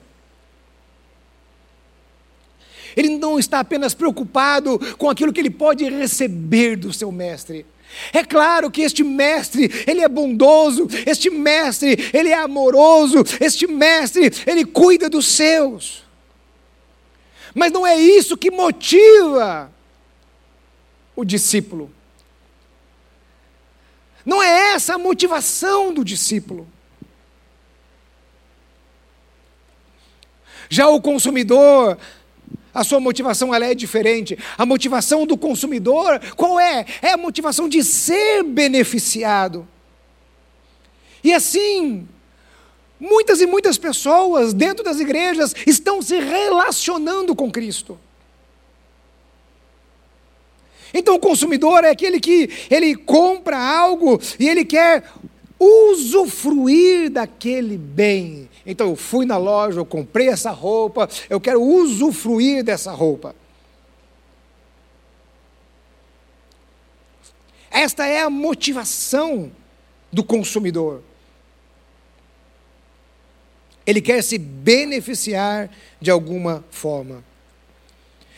Ele 2.97 3.17
não 3.17 3.37
está 3.37 3.59
apenas 3.59 3.93
preocupado 3.93 4.79
com 4.97 5.09
aquilo 5.09 5.31
que 5.31 5.39
ele 5.39 5.51
pode 5.51 5.87
receber 5.87 6.75
do 6.75 6.91
seu 6.91 7.11
mestre. 7.11 7.65
É 8.11 8.23
claro 8.23 8.69
que 8.69 8.81
este 8.81 9.03
mestre, 9.03 9.71
ele 9.87 10.01
é 10.01 10.09
bondoso, 10.09 10.87
este 11.05 11.29
mestre, 11.29 12.09
ele 12.13 12.29
é 12.29 12.37
amoroso, 12.37 13.23
este 13.39 13.67
mestre, 13.67 14.31
ele 14.45 14.65
cuida 14.65 15.09
dos 15.09 15.27
seus. 15.27 16.03
Mas 17.53 17.71
não 17.71 17.85
é 17.85 17.95
isso 17.95 18.35
que 18.35 18.51
motiva 18.51 19.71
o 21.15 21.23
discípulo. 21.23 21.91
Não 24.25 24.43
é 24.43 24.73
essa 24.73 24.95
a 24.95 24.97
motivação 24.97 25.93
do 25.93 26.03
discípulo. 26.03 26.67
Já 30.69 30.87
o 30.89 31.01
consumidor, 31.01 31.97
a 32.77 32.83
sua 32.83 32.99
motivação 32.99 33.53
ela 33.55 33.65
é 33.65 33.73
diferente. 33.73 34.37
A 34.55 34.63
motivação 34.63 35.25
do 35.25 35.35
consumidor, 35.35 36.21
qual 36.35 36.59
é? 36.59 36.85
É 37.01 37.13
a 37.13 37.17
motivação 37.17 37.67
de 37.67 37.83
ser 37.83 38.43
beneficiado. 38.43 39.67
E 41.23 41.33
assim, 41.33 42.07
muitas 42.99 43.41
e 43.41 43.47
muitas 43.47 43.79
pessoas 43.79 44.53
dentro 44.53 44.83
das 44.83 44.99
igrejas 44.99 45.55
estão 45.65 46.03
se 46.03 46.19
relacionando 46.19 47.35
com 47.35 47.49
Cristo. 47.49 47.97
Então 50.93 51.15
o 51.15 51.19
consumidor 51.19 51.83
é 51.83 51.89
aquele 51.89 52.19
que 52.19 52.47
ele 52.69 52.95
compra 52.95 53.57
algo 53.57 54.21
e 54.39 54.47
ele 54.47 54.63
quer 54.63 55.03
usufruir 55.59 57.09
daquele 57.09 57.75
bem. 57.75 58.47
Então 58.67 58.89
eu 58.89 58.95
fui 58.97 59.25
na 59.25 59.37
loja, 59.37 59.79
eu 59.79 59.85
comprei 59.85 60.27
essa 60.27 60.51
roupa, 60.51 61.09
eu 61.29 61.39
quero 61.39 61.63
usufruir 61.63 62.65
dessa 62.65 62.91
roupa. 62.91 63.33
Esta 67.71 68.05
é 68.05 68.19
a 68.19 68.29
motivação 68.29 69.49
do 70.11 70.21
consumidor. 70.21 71.01
Ele 73.85 74.01
quer 74.01 74.21
se 74.21 74.37
beneficiar 74.37 75.69
de 76.01 76.11
alguma 76.11 76.65
forma. 76.69 77.23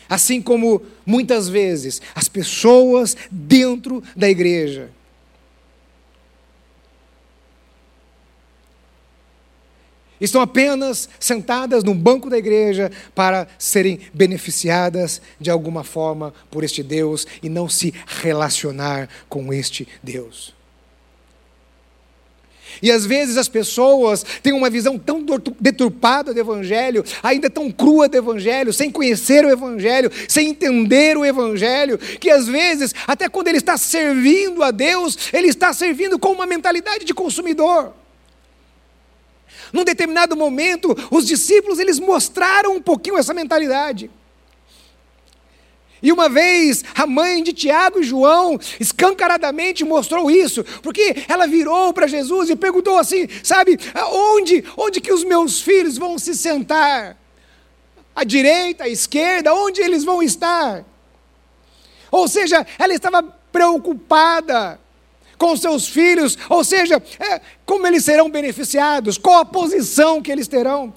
Assim 0.07 0.43
como 0.43 0.83
muitas 1.03 1.49
vezes 1.49 2.01
as 2.13 2.27
pessoas 2.27 3.17
dentro 3.31 4.03
da 4.15 4.29
igreja 4.29 4.91
Estão 10.19 10.41
apenas 10.41 11.07
sentadas 11.19 11.83
num 11.83 11.95
banco 11.95 12.29
da 12.29 12.37
igreja 12.37 12.91
para 13.15 13.47
serem 13.57 13.99
beneficiadas 14.13 15.21
de 15.39 15.49
alguma 15.49 15.83
forma 15.83 16.33
por 16.51 16.63
este 16.63 16.83
Deus 16.83 17.25
e 17.41 17.49
não 17.49 17.69
se 17.69 17.93
relacionar 18.05 19.07
com 19.29 19.53
este 19.53 19.87
Deus. 20.03 20.53
E 22.81 22.91
às 22.91 23.05
vezes 23.05 23.37
as 23.37 23.47
pessoas 23.47 24.23
têm 24.41 24.53
uma 24.53 24.69
visão 24.69 24.97
tão 24.97 25.25
deturpada 25.59 26.33
do 26.33 26.39
Evangelho, 26.39 27.03
ainda 27.21 27.49
tão 27.49 27.71
crua 27.71 28.07
do 28.07 28.17
Evangelho, 28.17 28.71
sem 28.71 28.89
conhecer 28.89 29.43
o 29.45 29.49
Evangelho, 29.49 30.11
sem 30.27 30.49
entender 30.49 31.17
o 31.17 31.25
Evangelho, 31.25 31.97
que 31.97 32.29
às 32.29 32.47
vezes, 32.47 32.93
até 33.07 33.27
quando 33.27 33.47
ele 33.47 33.57
está 33.57 33.77
servindo 33.77 34.63
a 34.63 34.71
Deus, 34.71 35.17
ele 35.33 35.47
está 35.47 35.73
servindo 35.73 36.17
com 36.17 36.31
uma 36.31 36.45
mentalidade 36.45 37.05
de 37.05 37.13
consumidor. 37.13 37.93
Num 39.71 39.83
determinado 39.83 40.35
momento, 40.35 40.95
os 41.11 41.25
discípulos 41.25 41.79
eles 41.79 41.99
mostraram 41.99 42.75
um 42.75 42.81
pouquinho 42.81 43.17
essa 43.17 43.33
mentalidade. 43.33 44.09
E 46.01 46.11
uma 46.11 46.29
vez 46.29 46.83
a 46.95 47.05
mãe 47.05 47.43
de 47.43 47.51
Tiago 47.51 47.99
e 47.99 48.03
João 48.03 48.57
escancaradamente 48.79 49.83
mostrou 49.83 50.31
isso, 50.31 50.63
porque 50.81 51.25
ela 51.27 51.45
virou 51.45 51.91
para 51.93 52.07
Jesus 52.07 52.49
e 52.49 52.55
perguntou 52.55 52.97
assim: 52.97 53.27
sabe, 53.43 53.77
onde, 54.11 54.63
onde 54.77 55.01
que 55.01 55.11
os 55.11 55.23
meus 55.23 55.61
filhos 55.61 55.97
vão 55.97 56.17
se 56.17 56.33
sentar? 56.35 57.17
à 58.19 58.25
direita, 58.25 58.83
à 58.83 58.89
esquerda, 58.89 59.53
onde 59.53 59.81
eles 59.81 60.03
vão 60.03 60.21
estar. 60.21 60.83
Ou 62.11 62.27
seja, 62.27 62.67
ela 62.77 62.93
estava 62.93 63.23
preocupada 63.23 64.79
com 65.39 65.55
seus 65.55 65.87
filhos, 65.87 66.37
ou 66.49 66.63
seja, 66.63 67.01
é, 67.17 67.41
como 67.65 67.87
eles 67.87 68.03
serão 68.03 68.29
beneficiados, 68.29 69.17
qual 69.17 69.39
a 69.39 69.45
posição 69.45 70.21
que 70.21 70.31
eles 70.31 70.47
terão. 70.47 70.93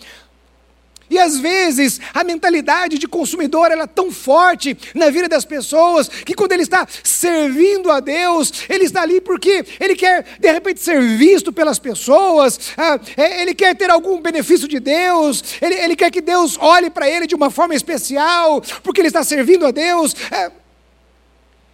E 1.13 1.19
às 1.19 1.39
vezes 1.39 2.01
a 2.15 2.25
mentalidade 2.25 2.99
de 2.99 3.07
consumidor 3.07 3.71
ela 3.71 3.85
é 3.85 3.87
tão 3.87 4.11
forte 4.11 4.75
na 4.95 5.11
vida 5.11 5.29
das 5.29 5.45
pessoas 5.45 6.09
que 6.09 6.35
quando 6.35 6.53
ele 6.53 6.63
está 6.63 6.89
servindo 7.05 7.91
a 7.91 8.01
Deus, 8.01 8.65
ele 8.67 8.85
está 8.85 9.03
ali 9.03 9.21
porque 9.21 9.63
ele 9.79 9.95
quer 9.95 10.25
de 10.41 10.51
repente 10.51 10.81
ser 10.81 11.03
visto 11.19 11.53
pelas 11.53 11.79
pessoas, 11.79 12.59
ah, 12.79 12.99
é, 13.15 13.43
ele 13.43 13.55
quer 13.55 13.77
ter 13.77 13.91
algum 13.91 14.23
benefício 14.23 14.67
de 14.67 14.81
Deus, 14.81 15.45
ele, 15.61 15.75
ele 15.75 15.97
quer 15.97 16.11
que 16.11 16.23
Deus 16.23 16.57
olhe 16.59 16.89
para 16.89 17.09
ele 17.09 17.27
de 17.27 17.35
uma 17.35 17.51
forma 17.51 17.75
especial, 17.75 18.63
porque 18.83 19.03
ele 19.03 19.09
está 19.09 19.23
servindo 19.23 19.67
a 19.67 19.71
Deus, 19.71 20.17
é, 20.31 20.51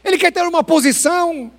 ele 0.05 0.19
quer 0.19 0.33
ter 0.33 0.43
uma 0.43 0.65
posição. 0.65 1.53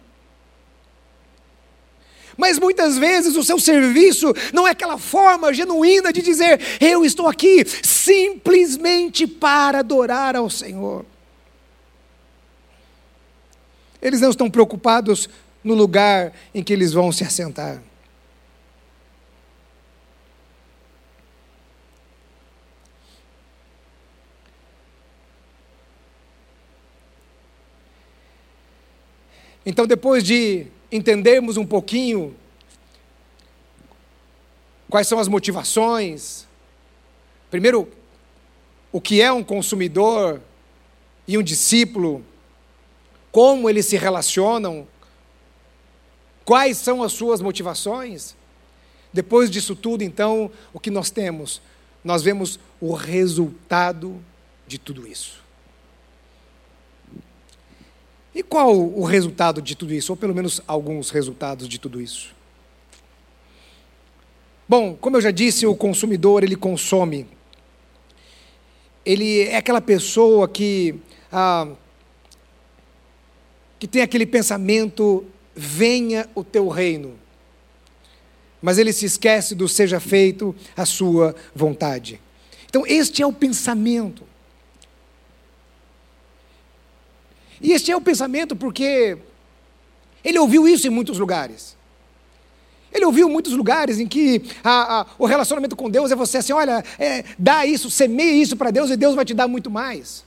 Mas 2.40 2.58
muitas 2.58 2.98
vezes 2.98 3.36
o 3.36 3.44
seu 3.44 3.60
serviço 3.60 4.34
não 4.54 4.66
é 4.66 4.72
aquela 4.72 4.98
forma 4.98 5.54
genuína 5.54 6.14
de 6.14 6.22
dizer: 6.22 6.58
Eu 6.80 7.04
estou 7.04 7.28
aqui 7.28 7.66
simplesmente 7.84 9.28
para 9.28 9.80
adorar 9.80 10.38
ao 10.38 10.50
Senhor. 10.50 11.06
Eles 14.02 14.22
não 14.22 14.30
estão 14.30 14.50
preocupados 14.50 15.28
no 15.62 15.76
lugar 15.76 16.32
em 16.56 16.64
que 16.64 16.72
eles 16.72 16.94
vão 16.94 17.12
se 17.12 17.26
assentar. 17.26 17.84
Então, 29.66 29.86
depois 29.86 30.24
de 30.24 30.68
entendermos 30.92 31.58
um 31.58 31.66
pouquinho 31.66 32.36
quais 34.90 35.08
são 35.08 35.20
as 35.20 35.28
motivações. 35.28 36.48
Primeiro, 37.52 37.88
o 38.92 39.00
que 39.00 39.22
é 39.22 39.32
um 39.32 39.44
consumidor 39.44 40.42
e 41.28 41.38
um 41.38 41.44
discípulo, 41.44 42.26
como 43.32 43.70
eles 43.70 43.86
se 43.86 43.98
relacionam, 43.98 44.88
quais 46.44 46.78
são 46.78 47.04
as 47.04 47.14
suas 47.14 47.42
motivações. 47.42 48.36
Depois 49.14 49.50
disso 49.50 49.76
tudo, 49.76 50.04
então, 50.04 50.52
o 50.74 50.80
que 50.80 50.90
nós 50.90 51.12
temos? 51.12 51.62
Nós 52.04 52.24
vemos 52.24 52.60
o 52.82 52.94
resultado 52.94 54.20
de 54.68 54.78
tudo 54.78 55.08
isso. 55.08 55.44
E 58.34 58.44
qual 58.44 58.76
o 58.78 59.04
resultado 59.04 59.62
de 59.62 59.76
tudo 59.76 59.94
isso? 59.94 60.12
Ou 60.12 60.18
pelo 60.18 60.36
menos 60.36 60.62
alguns 60.68 61.10
resultados 61.10 61.68
de 61.68 61.80
tudo 61.80 62.00
isso? 62.00 62.36
Bom, 64.68 64.96
como 64.96 65.18
eu 65.18 65.22
já 65.22 65.32
disse, 65.32 65.66
o 65.66 65.76
consumidor 65.76 66.44
ele 66.44 66.56
consome. 66.56 67.26
Ele 69.06 69.42
é 69.42 69.58
aquela 69.58 69.82
pessoa 69.82 70.48
que 70.48 70.96
ah, 71.32 71.68
que 73.80 73.88
tem 73.88 74.02
aquele 74.02 74.26
pensamento 74.26 75.26
venha 75.56 76.30
o 76.36 76.44
teu 76.44 76.68
reino. 76.68 77.18
Mas 78.62 78.78
ele 78.78 78.92
se 78.92 79.06
esquece 79.06 79.56
do 79.56 79.70
seja 79.70 80.00
feito 80.00 80.54
a 80.76 80.86
sua 80.86 81.34
vontade. 81.56 82.20
Então, 82.68 82.86
este 82.86 83.24
é 83.24 83.26
o 83.26 83.32
pensamento. 83.32 84.24
E 87.62 87.72
este 87.72 87.92
é 87.92 87.96
o 87.96 88.02
pensamento 88.02 88.56
porque 88.56 89.18
ele 90.24 90.40
ouviu 90.40 90.68
isso 90.68 90.88
em 90.88 90.90
muitos 90.90 91.18
lugares. 91.18 91.78
Ele 92.92 93.06
ouviu 93.06 93.30
muitos 93.30 93.54
lugares 93.54 94.00
em 94.00 94.08
que 94.08 94.42
a, 94.64 95.02
a, 95.02 95.06
o 95.18 95.26
relacionamento 95.26 95.76
com 95.76 95.90
Deus 95.90 96.12
é 96.12 96.16
você 96.16 96.38
assim: 96.38 96.54
olha, 96.54 96.84
é, 96.98 97.24
dá 97.38 97.66
isso, 97.66 97.90
semeie 97.90 98.42
isso 98.42 98.58
para 98.58 98.72
Deus 98.72 98.90
e 98.90 98.98
Deus 98.98 99.16
vai 99.16 99.26
te 99.26 99.34
dar 99.34 99.48
muito 99.48 99.70
mais. 99.70 100.24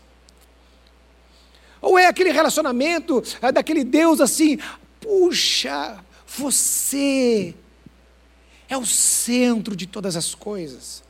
Ou 1.81 1.99
é 1.99 2.07
aquele 2.07 2.31
relacionamento 2.31 3.23
é, 3.41 3.51
daquele 3.51 3.83
Deus 3.83 4.21
assim: 4.21 4.59
puxa, 5.01 5.99
você 6.27 7.55
é 8.69 8.77
o 8.79 8.87
centro 8.87 9.75
de 9.75 9.87
todas 9.87 10.17
as 10.17 10.35
coisas. 10.35 11.03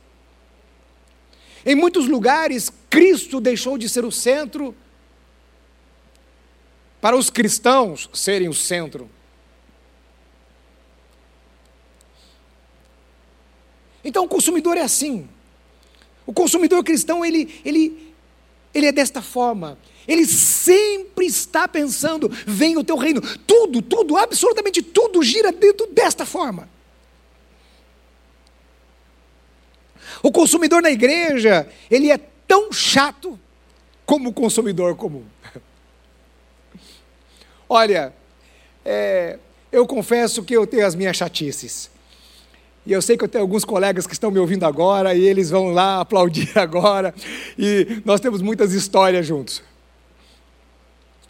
Em 1.65 1.75
muitos 1.75 2.07
lugares, 2.07 2.71
Cristo 2.89 3.39
deixou 3.39 3.77
de 3.77 3.87
ser 3.87 4.03
o 4.03 4.11
centro 4.11 4.75
para 7.03 7.17
os 7.17 7.29
cristãos 7.29 8.09
serem 8.13 8.47
o 8.47 8.53
centro. 8.53 9.09
Então 14.01 14.23
o 14.23 14.27
consumidor 14.29 14.77
é 14.77 14.83
assim. 14.83 15.27
O 16.25 16.31
consumidor 16.31 16.81
cristão, 16.81 17.25
ele, 17.25 17.59
ele, 17.65 18.15
ele 18.73 18.85
é 18.85 18.91
desta 18.93 19.21
forma. 19.21 19.77
Ele 20.07 20.25
sempre 20.25 21.25
está 21.25 21.67
pensando: 21.67 22.29
vem 22.47 22.77
o 22.77 22.85
teu 22.85 22.95
reino. 22.95 23.19
Tudo, 23.39 23.81
tudo, 23.81 24.15
absolutamente 24.15 24.81
tudo 24.81 25.21
gira 25.21 25.51
dentro 25.51 25.87
desta 25.87 26.25
forma. 26.25 26.69
O 30.21 30.31
consumidor 30.31 30.81
na 30.81 30.89
igreja, 30.89 31.69
ele 31.91 32.09
é 32.09 32.17
tão 32.47 32.71
chato 32.71 33.37
como 34.05 34.29
o 34.29 34.33
consumidor 34.33 34.95
comum. 34.95 35.25
Olha, 37.75 38.13
é, 38.85 39.39
eu 39.71 39.87
confesso 39.87 40.43
que 40.43 40.55
eu 40.55 40.67
tenho 40.67 40.85
as 40.85 40.93
minhas 40.93 41.17
chatices. 41.17 41.89
E 42.85 42.91
eu 42.91 43.01
sei 43.01 43.17
que 43.17 43.23
eu 43.23 43.27
tenho 43.27 43.43
alguns 43.43 43.65
colegas 43.65 44.05
que 44.05 44.13
estão 44.13 44.29
me 44.29 44.37
ouvindo 44.37 44.63
agora 44.63 45.15
e 45.15 45.25
eles 45.25 45.49
vão 45.49 45.71
lá 45.71 45.99
aplaudir 45.99 46.51
agora. 46.55 47.15
E 47.57 47.99
nós 48.05 48.19
temos 48.19 48.43
muitas 48.43 48.73
histórias 48.73 49.25
juntos. 49.25 49.63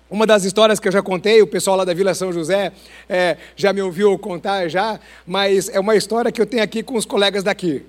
Uma 0.10 0.28
das 0.28 0.44
histórias 0.44 0.82
que 0.82 0.88
eu 0.90 0.92
já 0.92 1.02
contei, 1.02 1.42
o 1.42 1.48
pessoal 1.48 1.78
lá 1.78 1.86
da 1.86 1.94
Vila 1.94 2.14
São 2.14 2.34
José 2.34 2.74
é, 3.08 3.38
já 3.56 3.72
me 3.72 3.82
ouviu 3.82 4.20
contar 4.20 4.68
já, 4.68 5.00
mas 5.26 5.70
é 5.70 5.80
uma 5.80 5.96
história 5.96 6.30
que 6.30 6.42
eu 6.42 6.46
tenho 6.46 6.62
aqui 6.62 6.84
com 6.84 6.96
os 6.96 7.06
colegas 7.06 7.46
daqui. 7.46 7.86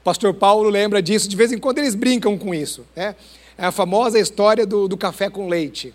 O 0.00 0.02
pastor 0.02 0.32
Paulo 0.32 0.70
lembra 0.70 1.02
disso, 1.02 1.28
de 1.28 1.36
vez 1.36 1.52
em 1.52 1.58
quando 1.58 1.76
eles 1.76 1.94
brincam 1.94 2.38
com 2.38 2.54
isso. 2.54 2.86
Né? 2.96 3.14
É 3.58 3.66
a 3.66 3.70
famosa 3.70 4.18
história 4.18 4.64
do, 4.64 4.88
do 4.88 4.96
café 4.96 5.28
com 5.28 5.46
leite. 5.46 5.92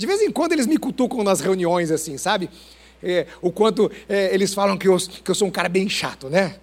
De 0.00 0.06
vez 0.06 0.22
em 0.22 0.30
quando 0.30 0.52
eles 0.52 0.66
me 0.66 0.78
cutucam 0.78 1.22
nas 1.22 1.40
reuniões, 1.40 1.90
assim, 1.90 2.16
sabe? 2.16 2.48
É, 3.02 3.26
o 3.42 3.52
quanto 3.52 3.92
é, 4.08 4.34
eles 4.34 4.54
falam 4.54 4.78
que 4.78 4.88
eu, 4.88 4.96
que 4.96 5.30
eu 5.30 5.34
sou 5.34 5.46
um 5.46 5.50
cara 5.50 5.68
bem 5.68 5.90
chato, 5.90 6.30
né? 6.30 6.54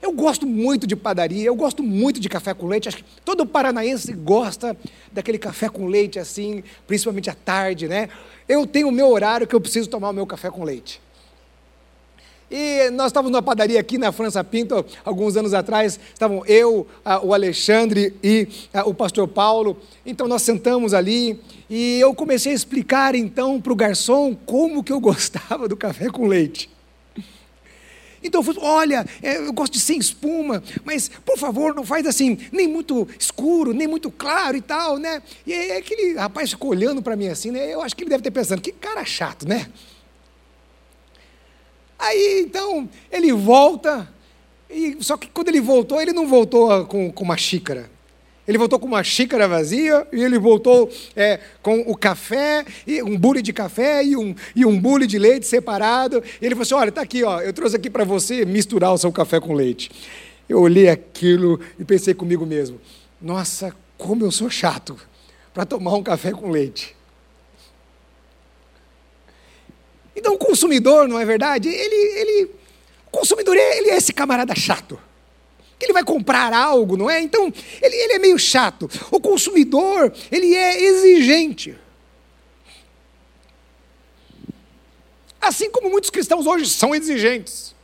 Eu 0.00 0.12
gosto 0.12 0.46
muito 0.46 0.86
de 0.86 0.94
padaria, 0.94 1.42
eu 1.42 1.56
gosto 1.56 1.82
muito 1.82 2.20
de 2.20 2.28
café 2.28 2.54
com 2.54 2.68
leite. 2.68 2.86
Acho 2.86 2.98
que 2.98 3.04
todo 3.24 3.44
paranaense 3.44 4.12
gosta 4.12 4.76
daquele 5.10 5.38
café 5.38 5.68
com 5.68 5.88
leite 5.88 6.20
assim, 6.20 6.62
principalmente 6.86 7.28
à 7.28 7.34
tarde, 7.34 7.88
né? 7.88 8.08
Eu 8.48 8.64
tenho 8.64 8.90
o 8.90 8.92
meu 8.92 9.08
horário 9.10 9.44
que 9.44 9.54
eu 9.56 9.60
preciso 9.60 9.90
tomar 9.90 10.10
o 10.10 10.12
meu 10.12 10.24
café 10.24 10.48
com 10.48 10.62
leite. 10.62 11.00
E 12.50 12.90
nós 12.90 13.08
estávamos 13.08 13.32
numa 13.32 13.42
padaria 13.42 13.80
aqui 13.80 13.98
na 13.98 14.12
França 14.12 14.42
Pinto, 14.44 14.84
alguns 15.04 15.36
anos 15.36 15.52
atrás, 15.52 15.98
estavam 16.12 16.44
eu, 16.46 16.86
o 17.22 17.34
Alexandre 17.34 18.14
e 18.22 18.46
o 18.84 18.94
pastor 18.94 19.26
Paulo. 19.26 19.76
Então 20.04 20.28
nós 20.28 20.42
sentamos 20.42 20.94
ali 20.94 21.40
e 21.68 21.98
eu 21.98 22.14
comecei 22.14 22.52
a 22.52 22.54
explicar 22.54 23.14
então 23.16 23.60
para 23.60 23.72
o 23.72 23.76
garçom 23.76 24.36
como 24.46 24.84
que 24.84 24.92
eu 24.92 25.00
gostava 25.00 25.66
do 25.66 25.76
café 25.76 26.08
com 26.08 26.26
leite. 26.26 26.70
Então 28.22 28.40
eu 28.40 28.44
falei, 28.44 28.60
olha, 28.62 29.06
é, 29.22 29.38
eu 29.38 29.52
gosto 29.52 29.74
de 29.74 29.80
sem 29.80 29.98
espuma, 29.98 30.62
mas 30.84 31.10
por 31.24 31.38
favor 31.38 31.74
não 31.74 31.84
faz 31.84 32.06
assim, 32.06 32.38
nem 32.50 32.66
muito 32.66 33.06
escuro, 33.18 33.72
nem 33.72 33.86
muito 33.86 34.10
claro 34.10 34.56
e 34.56 34.60
tal, 34.60 34.98
né? 34.98 35.22
E 35.46 35.52
aquele 35.72 36.14
rapaz 36.14 36.50
ficou 36.50 36.70
olhando 36.70 37.02
para 37.02 37.14
mim 37.14 37.28
assim, 37.28 37.50
né? 37.50 37.72
Eu 37.72 37.82
acho 37.82 37.94
que 37.94 38.02
ele 38.02 38.10
deve 38.10 38.22
ter 38.22 38.30
pensando, 38.30 38.60
que 38.60 38.72
cara 38.72 39.04
chato, 39.04 39.46
né? 39.46 39.66
Aí 41.98 42.42
então 42.46 42.88
ele 43.10 43.32
volta, 43.32 44.08
e, 44.68 44.96
só 45.00 45.16
que 45.16 45.28
quando 45.28 45.48
ele 45.48 45.60
voltou, 45.60 46.00
ele 46.00 46.12
não 46.12 46.26
voltou 46.26 46.86
com, 46.86 47.10
com 47.10 47.24
uma 47.24 47.36
xícara. 47.36 47.90
Ele 48.46 48.58
voltou 48.58 48.78
com 48.78 48.86
uma 48.86 49.02
xícara 49.02 49.48
vazia 49.48 50.06
e 50.12 50.22
ele 50.22 50.38
voltou 50.38 50.88
é, 51.16 51.40
com 51.62 51.80
o 51.80 51.96
café, 51.96 52.64
e 52.86 53.02
um 53.02 53.18
bule 53.18 53.42
de 53.42 53.52
café 53.52 54.04
e 54.04 54.16
um, 54.16 54.34
e 54.54 54.64
um 54.64 54.78
bule 54.78 55.06
de 55.06 55.18
leite 55.18 55.46
separado. 55.46 56.22
E 56.40 56.46
ele 56.46 56.54
falou 56.54 56.62
assim: 56.62 56.74
Olha, 56.74 56.88
está 56.90 57.02
aqui, 57.02 57.24
ó, 57.24 57.40
eu 57.40 57.52
trouxe 57.52 57.76
aqui 57.76 57.90
para 57.90 58.04
você 58.04 58.44
misturar 58.44 58.92
o 58.92 58.98
seu 58.98 59.10
café 59.10 59.40
com 59.40 59.52
leite. 59.52 59.90
Eu 60.48 60.60
olhei 60.60 60.88
aquilo 60.88 61.58
e 61.78 61.84
pensei 61.84 62.14
comigo 62.14 62.46
mesmo: 62.46 62.80
Nossa, 63.20 63.74
como 63.98 64.24
eu 64.24 64.30
sou 64.30 64.48
chato 64.48 64.96
para 65.52 65.66
tomar 65.66 65.94
um 65.94 66.02
café 66.02 66.32
com 66.32 66.50
leite. 66.50 66.95
Então 70.16 70.34
o 70.34 70.38
consumidor, 70.38 71.06
não 71.06 71.20
é 71.20 71.24
verdade? 71.26 71.68
Ele, 71.68 71.94
ele, 72.18 72.50
o 73.06 73.10
consumidor 73.10 73.54
ele 73.54 73.90
é 73.90 73.96
esse 73.96 74.12
camarada 74.12 74.54
chato. 74.56 74.98
que 75.78 75.84
ele 75.84 75.92
vai 75.92 76.02
comprar 76.02 76.54
algo, 76.54 76.96
não 76.96 77.10
é? 77.10 77.20
Então, 77.20 77.52
ele, 77.82 77.94
ele 77.94 78.12
é 78.14 78.18
meio 78.18 78.38
chato. 78.38 78.88
O 79.10 79.20
consumidor, 79.20 80.10
ele 80.32 80.54
é 80.54 80.82
exigente. 80.82 81.76
Assim 85.38 85.70
como 85.70 85.90
muitos 85.90 86.08
cristãos 86.08 86.46
hoje 86.46 86.66
são 86.66 86.94
exigentes. 86.94 87.75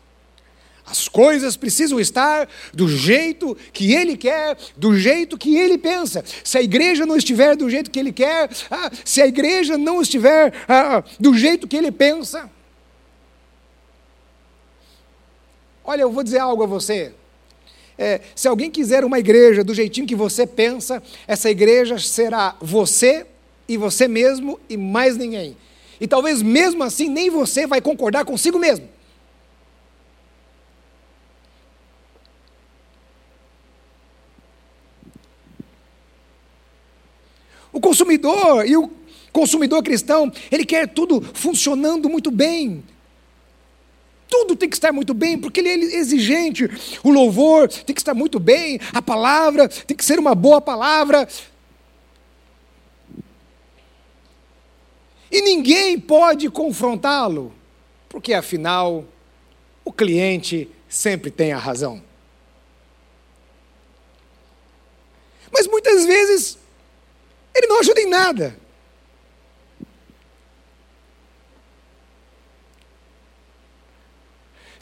As 0.84 1.08
coisas 1.08 1.56
precisam 1.56 2.00
estar 2.00 2.48
do 2.74 2.88
jeito 2.88 3.56
que 3.72 3.92
ele 3.92 4.16
quer, 4.16 4.56
do 4.76 4.96
jeito 4.96 5.38
que 5.38 5.56
ele 5.56 5.78
pensa. 5.78 6.24
Se 6.42 6.58
a 6.58 6.62
igreja 6.62 7.06
não 7.06 7.16
estiver 7.16 7.56
do 7.56 7.70
jeito 7.70 7.90
que 7.90 7.98
ele 7.98 8.12
quer, 8.12 8.50
ah, 8.70 8.90
se 9.04 9.22
a 9.22 9.26
igreja 9.26 9.78
não 9.78 10.02
estiver 10.02 10.52
ah, 10.68 11.02
do 11.20 11.36
jeito 11.36 11.68
que 11.68 11.76
ele 11.76 11.92
pensa. 11.92 12.50
Olha, 15.84 16.02
eu 16.02 16.10
vou 16.10 16.22
dizer 16.22 16.38
algo 16.38 16.62
a 16.62 16.66
você. 16.66 17.12
É, 17.96 18.20
se 18.34 18.48
alguém 18.48 18.70
quiser 18.70 19.04
uma 19.04 19.18
igreja 19.18 19.62
do 19.62 19.74
jeitinho 19.74 20.06
que 20.06 20.14
você 20.14 20.46
pensa, 20.46 21.02
essa 21.26 21.50
igreja 21.50 21.98
será 21.98 22.56
você 22.60 23.26
e 23.68 23.76
você 23.76 24.08
mesmo 24.08 24.58
e 24.68 24.76
mais 24.76 25.16
ninguém. 25.16 25.56
E 26.00 26.06
talvez 26.08 26.42
mesmo 26.42 26.82
assim 26.82 27.08
nem 27.08 27.30
você 27.30 27.66
vai 27.66 27.80
concordar 27.80 28.24
consigo 28.24 28.58
mesmo. 28.58 28.88
O 37.72 37.80
consumidor 37.80 38.66
e 38.66 38.76
o 38.76 38.90
consumidor 39.32 39.82
cristão, 39.82 40.30
ele 40.50 40.64
quer 40.64 40.88
tudo 40.88 41.20
funcionando 41.34 42.08
muito 42.08 42.30
bem. 42.30 42.84
Tudo 44.28 44.56
tem 44.56 44.68
que 44.68 44.76
estar 44.76 44.92
muito 44.92 45.12
bem, 45.12 45.38
porque 45.38 45.60
ele 45.60 45.68
é 45.68 45.96
exigente. 45.96 46.68
O 47.02 47.10
louvor 47.10 47.68
tem 47.68 47.94
que 47.94 48.00
estar 48.00 48.14
muito 48.14 48.38
bem, 48.38 48.80
a 48.92 49.02
palavra 49.02 49.68
tem 49.68 49.96
que 49.96 50.04
ser 50.04 50.18
uma 50.18 50.34
boa 50.34 50.60
palavra, 50.60 51.28
E 55.32 55.40
ninguém 55.40 55.98
pode 55.98 56.50
confrontá-lo, 56.50 57.54
porque 58.06 58.34
afinal, 58.34 59.02
o 59.82 59.90
cliente 59.90 60.68
sempre 60.86 61.30
tem 61.30 61.54
a 61.54 61.58
razão. 61.58 62.02
Mas 65.50 65.66
muitas 65.66 66.04
vezes, 66.04 66.58
ele 67.54 67.66
não 67.66 67.80
ajuda 67.80 68.00
em 68.00 68.08
nada. 68.08 68.61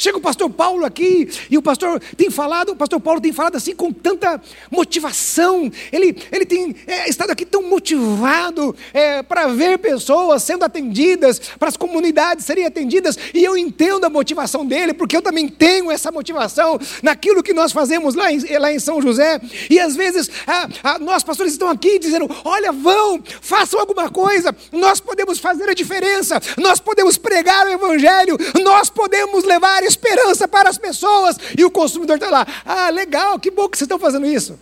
Chega 0.01 0.17
o 0.17 0.21
pastor 0.23 0.49
Paulo 0.49 0.87
aqui 0.87 1.29
e 1.51 1.59
o 1.59 1.63
pastor 1.63 2.01
tem 2.17 2.31
falado, 2.31 2.71
o 2.73 2.75
pastor 2.75 2.99
Paulo 2.99 3.21
tem 3.21 3.35
falado 3.35 3.57
assim 3.57 3.75
com 3.75 3.93
tanta 3.93 4.41
motivação. 4.71 5.71
Ele, 5.93 6.17
ele 6.33 6.47
tem 6.47 6.75
é, 6.87 7.07
estado 7.07 7.31
aqui 7.31 7.45
tão 7.45 7.63
motivado 7.65 8.75
é, 8.95 9.23
para 9.23 9.49
ver 9.49 9.79
pessoas 9.79 10.43
sendo 10.43 10.65
atendidas, 10.65 11.39
para 11.59 11.69
as 11.69 11.77
comunidades 11.77 12.47
serem 12.47 12.65
atendidas. 12.65 13.19
E 13.35 13.45
eu 13.45 13.59
entendo 13.59 14.07
a 14.07 14.09
motivação 14.09 14.65
dele, 14.65 14.95
porque 14.95 15.15
eu 15.15 15.21
também 15.21 15.47
tenho 15.47 15.91
essa 15.91 16.11
motivação 16.11 16.81
naquilo 17.03 17.43
que 17.43 17.53
nós 17.53 17.71
fazemos 17.71 18.15
lá 18.15 18.33
em, 18.33 18.39
lá 18.57 18.73
em 18.73 18.79
São 18.79 19.03
José. 19.03 19.39
E 19.69 19.79
às 19.79 19.95
vezes 19.95 20.31
a, 20.47 20.95
a, 20.95 20.99
nós 20.99 21.23
pastores 21.23 21.53
estão 21.53 21.69
aqui 21.69 21.99
dizendo: 21.99 22.27
olha, 22.43 22.73
vão, 22.73 23.23
façam 23.43 23.79
alguma 23.79 24.09
coisa. 24.09 24.57
Nós 24.73 24.99
podemos 24.99 25.39
fazer 25.39 25.69
a 25.69 25.75
diferença. 25.75 26.41
Nós 26.57 26.81
podemos 26.81 27.19
pregar 27.19 27.67
o 27.67 27.71
evangelho. 27.71 28.39
Nós 28.63 28.89
podemos 28.89 29.45
levar 29.45 29.90
esperança 29.91 30.49
para 30.49 30.71
as 30.71 30.79
pessoas. 30.79 31.37
E 31.59 31.65
o 31.65 31.71
consumidor 31.71 32.17
está 32.17 32.31
lá. 32.31 32.47
Ah, 32.65 32.91
legal, 32.91 33.39
que 33.39 33.51
bom 33.51 33.69
que 33.69 33.77
vocês 33.77 33.87
estão 33.87 33.99
fazendo 33.99 34.27
isso. 34.27 34.59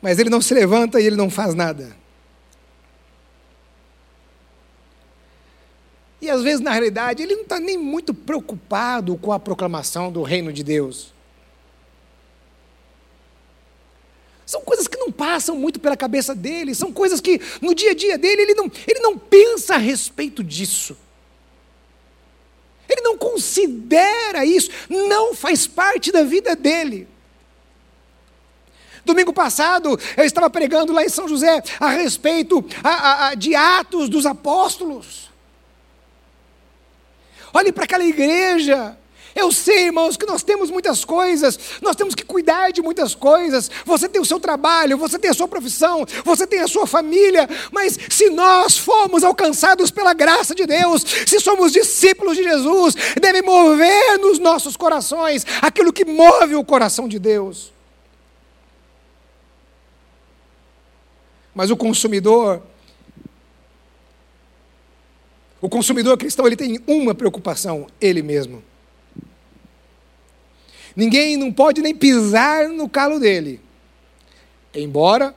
Mas 0.00 0.18
ele 0.18 0.30
não 0.30 0.40
se 0.40 0.54
levanta 0.54 1.00
e 1.00 1.06
ele 1.06 1.16
não 1.16 1.28
faz 1.28 1.54
nada. 1.54 1.96
E 6.20 6.30
às 6.30 6.42
vezes, 6.42 6.60
na 6.60 6.72
realidade, 6.72 7.22
ele 7.22 7.34
não 7.34 7.42
está 7.42 7.60
nem 7.60 7.78
muito 7.78 8.12
preocupado 8.12 9.16
com 9.16 9.32
a 9.32 9.38
proclamação 9.38 10.10
do 10.10 10.22
reino 10.22 10.52
de 10.52 10.64
Deus. 10.64 11.12
São 14.48 14.62
coisas 14.62 14.88
que 14.88 14.96
não 14.96 15.12
passam 15.12 15.54
muito 15.56 15.78
pela 15.78 15.94
cabeça 15.94 16.34
dele, 16.34 16.74
são 16.74 16.90
coisas 16.90 17.20
que 17.20 17.38
no 17.60 17.74
dia 17.74 17.90
a 17.90 17.94
dia 17.94 18.16
dele 18.16 18.40
ele 18.40 18.54
não, 18.54 18.72
ele 18.86 18.98
não 19.00 19.18
pensa 19.18 19.74
a 19.74 19.76
respeito 19.76 20.42
disso. 20.42 20.96
Ele 22.88 23.02
não 23.02 23.18
considera 23.18 24.46
isso, 24.46 24.70
não 24.88 25.34
faz 25.34 25.66
parte 25.66 26.10
da 26.10 26.22
vida 26.22 26.56
dele. 26.56 27.06
Domingo 29.04 29.34
passado, 29.34 30.00
eu 30.16 30.24
estava 30.24 30.48
pregando 30.48 30.94
lá 30.94 31.04
em 31.04 31.10
São 31.10 31.28
José 31.28 31.62
a 31.78 31.90
respeito 31.90 32.64
a, 32.82 32.88
a, 32.88 33.28
a, 33.28 33.34
de 33.34 33.54
Atos 33.54 34.08
dos 34.08 34.24
Apóstolos. 34.24 35.30
Olhe 37.52 37.70
para 37.70 37.84
aquela 37.84 38.04
igreja 38.04 38.96
eu 39.38 39.52
sei, 39.52 39.86
irmãos, 39.86 40.16
que 40.16 40.26
nós 40.26 40.42
temos 40.42 40.70
muitas 40.70 41.04
coisas, 41.04 41.58
nós 41.80 41.94
temos 41.94 42.14
que 42.14 42.24
cuidar 42.24 42.72
de 42.72 42.82
muitas 42.82 43.14
coisas. 43.14 43.70
Você 43.84 44.08
tem 44.08 44.20
o 44.20 44.24
seu 44.24 44.40
trabalho, 44.40 44.98
você 44.98 45.18
tem 45.18 45.30
a 45.30 45.34
sua 45.34 45.46
profissão, 45.46 46.04
você 46.24 46.46
tem 46.46 46.60
a 46.60 46.68
sua 46.68 46.86
família, 46.86 47.48
mas 47.70 47.98
se 48.10 48.30
nós 48.30 48.76
formos 48.76 49.22
alcançados 49.22 49.90
pela 49.90 50.12
graça 50.12 50.54
de 50.54 50.66
Deus, 50.66 51.04
se 51.26 51.38
somos 51.40 51.72
discípulos 51.72 52.36
de 52.36 52.42
Jesus, 52.42 52.94
deve 53.20 53.42
mover 53.42 54.18
nos 54.18 54.38
nossos 54.38 54.76
corações 54.76 55.46
aquilo 55.62 55.92
que 55.92 56.04
move 56.04 56.56
o 56.56 56.64
coração 56.64 57.08
de 57.08 57.18
Deus. 57.18 57.72
Mas 61.54 61.70
o 61.70 61.76
consumidor, 61.76 62.62
o 65.60 65.68
consumidor 65.68 66.16
cristão, 66.16 66.46
ele 66.46 66.54
tem 66.54 66.80
uma 66.86 67.14
preocupação: 67.14 67.86
ele 68.00 68.22
mesmo. 68.22 68.62
Ninguém 70.98 71.36
não 71.36 71.52
pode 71.52 71.80
nem 71.80 71.94
pisar 71.94 72.68
no 72.70 72.88
calo 72.88 73.20
dele, 73.20 73.60
embora 74.74 75.32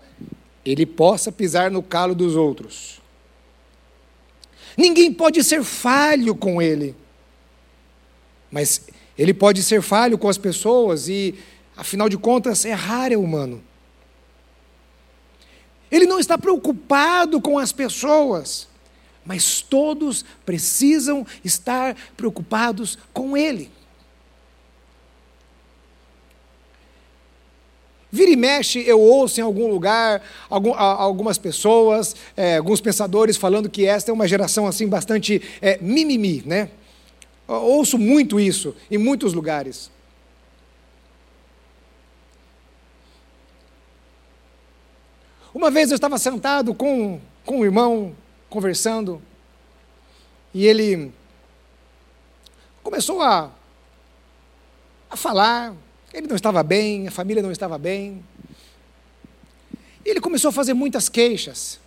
ele 0.65 0.88
possa 0.88 1.32
pisar 1.32 1.69
no 1.69 1.84
calo 1.84 2.15
dos 2.15 2.36
outros. 2.36 3.00
Ninguém 4.76 5.13
pode 5.13 5.43
ser 5.43 5.63
falho 5.63 6.34
com 6.34 6.60
ele, 6.60 6.95
mas 8.50 8.88
ele 9.15 9.36
pode 9.36 9.62
ser 9.62 9.84
falho 9.84 10.17
com 10.17 10.28
as 10.28 10.38
pessoas 10.39 11.08
e, 11.08 11.36
afinal 11.78 12.10
de 12.10 12.17
contas, 12.17 12.65
errar 12.65 13.12
é 13.12 13.15
humano. 13.15 13.62
Ele 15.91 16.08
não 16.08 16.19
está 16.19 16.39
preocupado 16.39 17.39
com 17.39 17.60
as 17.60 17.71
pessoas, 17.71 18.67
mas 19.24 19.62
todos 19.62 20.26
precisam 20.43 21.24
estar 21.45 21.95
preocupados 22.17 22.97
com 23.13 23.38
ele. 23.38 23.69
Vira 28.12 28.30
e 28.30 28.36
mexe, 28.36 28.84
eu 28.86 29.00
ouço 29.00 29.39
em 29.39 29.43
algum 29.43 29.67
lugar 29.67 30.21
algum, 30.50 30.74
algumas 30.74 31.38
pessoas, 31.38 32.13
é, 32.36 32.58
alguns 32.58 32.82
pensadores 32.82 33.38
falando 33.38 33.69
que 33.69 33.86
esta 33.86 34.12
é 34.12 34.13
uma 34.13 34.28
geração 34.28 34.67
assim 34.67 34.86
bastante 34.88 35.41
é, 35.62 35.78
mimimi, 35.82 36.43
né? 36.45 36.69
Eu 37.47 37.56
ouço 37.56 37.97
muito 37.97 38.39
isso 38.39 38.76
em 38.89 38.97
muitos 38.97 39.34
lugares. 39.34 39.89
Uma 45.54 45.69
vez 45.69 45.91
eu 45.91 45.95
estava 45.95 46.17
sentado 46.17 46.74
com, 46.74 47.19
com 47.45 47.60
um 47.60 47.65
irmão, 47.65 48.15
conversando, 48.50 49.21
e 50.54 50.65
ele 50.65 51.13
começou 52.84 53.21
a, 53.21 53.52
a 55.10 55.15
falar 55.15 55.74
ele 56.13 56.28
não 56.28 56.36
estava 56.36 56.62
bem, 56.63 57.08
a 57.08 57.12
família 57.12 57.41
não 57.41 57.52
estava 57.52 57.78
bem. 57.78 58.24
E 60.06 60.10
ele 60.10 60.19
começou 60.19 60.50
a 60.50 60.52
fazer 60.52 60.74
muitas 60.74 61.08
queixas. 61.08 61.80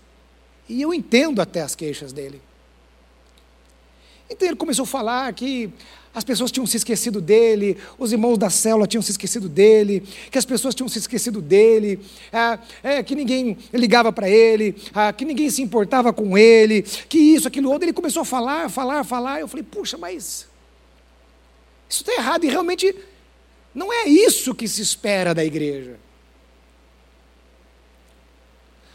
E 0.68 0.80
eu 0.80 0.94
entendo 0.94 1.42
até 1.42 1.60
as 1.60 1.74
queixas 1.74 2.12
dele. 2.12 2.40
Então 4.30 4.48
ele 4.48 4.56
começou 4.56 4.84
a 4.84 4.86
falar 4.86 5.32
que 5.34 5.70
as 6.14 6.22
pessoas 6.22 6.50
tinham 6.52 6.64
se 6.64 6.76
esquecido 6.76 7.20
dele, 7.20 7.76
os 7.98 8.12
irmãos 8.12 8.38
da 8.38 8.48
célula 8.48 8.86
tinham 8.86 9.02
se 9.02 9.10
esquecido 9.10 9.48
dele, 9.48 10.00
que 10.30 10.38
as 10.38 10.44
pessoas 10.44 10.74
tinham 10.74 10.88
se 10.88 10.98
esquecido 10.98 11.42
dele, 11.42 11.98
é, 12.32 12.98
é, 12.98 13.02
que 13.02 13.16
ninguém 13.16 13.58
ligava 13.72 14.12
para 14.12 14.30
ele, 14.30 14.76
é, 14.94 15.12
que 15.12 15.24
ninguém 15.24 15.50
se 15.50 15.60
importava 15.60 16.12
com 16.12 16.38
ele, 16.38 16.82
que 16.82 17.18
isso, 17.18 17.48
aquilo 17.48 17.70
outro. 17.70 17.84
Ele 17.84 17.92
começou 17.92 18.22
a 18.22 18.24
falar, 18.24 18.70
falar, 18.70 19.04
falar. 19.04 19.40
Eu 19.40 19.48
falei, 19.48 19.64
puxa, 19.64 19.98
mas 19.98 20.46
isso 21.88 22.02
está 22.02 22.12
errado. 22.12 22.44
E 22.44 22.48
realmente 22.48 22.94
não 23.74 23.92
é 23.92 24.04
isso 24.06 24.54
que 24.54 24.68
se 24.68 24.80
espera 24.80 25.34
da 25.34 25.44
igreja. 25.44 25.98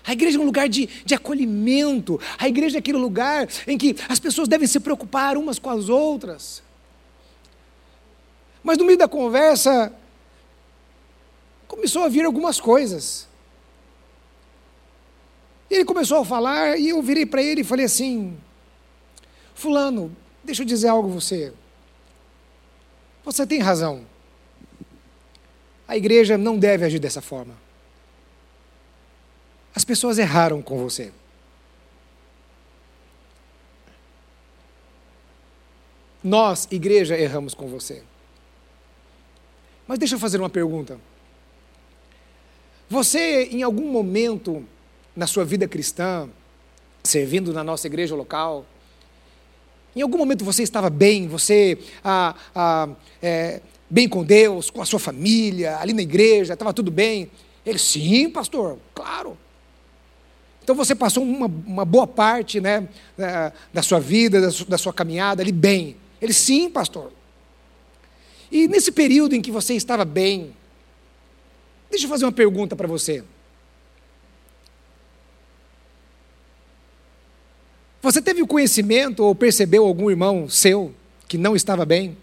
A 0.06 0.14
igreja 0.14 0.38
é 0.38 0.42
um 0.42 0.46
lugar 0.46 0.68
de, 0.68 0.88
de 1.06 1.14
acolhimento. 1.14 2.20
A 2.38 2.48
igreja 2.48 2.78
é 2.78 2.80
aquele 2.80 2.98
lugar 2.98 3.48
em 3.68 3.78
que 3.78 3.96
as 4.08 4.20
pessoas 4.20 4.48
devem 4.48 4.68
se 4.68 4.80
preocupar 4.80 5.38
umas 5.38 5.60
com 5.60 5.70
as 5.70 5.90
outras. 5.90 6.64
Mas 8.64 8.78
no 8.78 8.86
meio 8.86 8.98
da 8.98 9.08
conversa, 9.08 9.94
começou 11.68 12.04
a 12.04 12.10
vir 12.10 12.26
algumas 12.26 12.60
coisas. 12.60 13.28
E 15.70 15.76
ele 15.76 15.86
começou 15.86 16.18
a 16.18 16.26
falar, 16.26 16.80
e 16.80 16.90
eu 16.90 17.02
virei 17.04 17.26
para 17.26 17.44
ele 17.44 17.62
e 17.62 17.64
falei 17.64 17.86
assim: 17.86 18.36
Fulano, 19.54 20.16
deixa 20.44 20.64
eu 20.64 20.66
dizer 20.66 20.88
algo 20.88 21.08
a 21.10 21.14
você. 21.14 21.54
Você 23.24 23.46
tem 23.46 23.60
razão. 23.60 24.09
A 25.90 25.98
igreja 25.98 26.38
não 26.38 26.56
deve 26.56 26.86
agir 26.86 27.00
dessa 27.00 27.20
forma. 27.20 27.56
As 29.74 29.84
pessoas 29.84 30.20
erraram 30.20 30.62
com 30.62 30.78
você. 30.78 31.12
Nós, 36.24 36.68
igreja, 36.70 37.18
erramos 37.18 37.56
com 37.56 37.68
você. 37.68 38.04
Mas 39.88 39.98
deixa 39.98 40.14
eu 40.14 40.20
fazer 40.20 40.38
uma 40.40 40.50
pergunta. 40.50 41.00
Você, 42.88 43.46
em 43.46 43.64
algum 43.64 43.92
momento 43.92 44.64
na 45.16 45.26
sua 45.26 45.44
vida 45.44 45.68
cristã, 45.68 46.30
servindo 47.04 47.52
na 47.52 47.64
nossa 47.64 47.88
igreja 47.88 48.16
local, 48.16 48.64
em 49.96 50.04
algum 50.04 50.20
momento 50.20 50.46
você 50.46 50.62
estava 50.62 50.88
bem, 50.88 51.28
você 51.28 51.80
ah, 52.04 52.36
ah, 52.54 52.90
é, 53.24 53.60
bem 53.90 54.08
com 54.08 54.24
Deus, 54.24 54.70
com 54.70 54.82
a 54.82 54.86
sua 54.86 55.00
família, 55.00 55.78
ali 55.78 55.94
na 55.94 56.02
igreja, 56.02 56.54
estava 56.54 56.74
tudo 56.74 56.92
bem? 56.92 57.30
Ele, 57.66 57.80
sim, 57.80 58.30
pastor, 58.30 58.78
claro. 58.94 59.38
Então 60.64 60.76
você 60.76 60.94
passou 60.94 61.24
uma, 61.24 61.48
uma 61.66 61.84
boa 61.84 62.06
parte 62.06 62.62
né, 62.62 62.88
da 63.74 63.82
sua 63.82 64.00
vida, 64.00 64.40
da 64.40 64.52
sua, 64.52 64.66
da 64.68 64.78
sua 64.78 64.94
caminhada 64.94 65.42
ali 65.42 65.52
bem. 65.52 65.96
Ele, 66.22 66.34
sim, 66.34 66.70
pastor. 66.70 67.12
E 68.52 68.68
nesse 68.68 68.92
período 68.92 69.36
em 69.36 69.42
que 69.42 69.52
você 69.52 69.74
estava 69.74 70.06
bem, 70.06 70.56
deixa 71.90 72.06
eu 72.06 72.10
fazer 72.10 72.26
uma 72.26 72.32
pergunta 72.32 72.76
para 72.76 72.88
você. 72.88 73.24
Você 78.02 78.22
teve 78.22 78.42
o 78.42 78.48
conhecimento 78.48 79.24
ou 79.24 79.36
percebeu 79.36 79.86
algum 79.86 80.10
irmão 80.10 80.48
seu 80.48 80.94
que 81.28 81.38
não 81.38 81.56
estava 81.56 81.86
bem? 81.86 82.18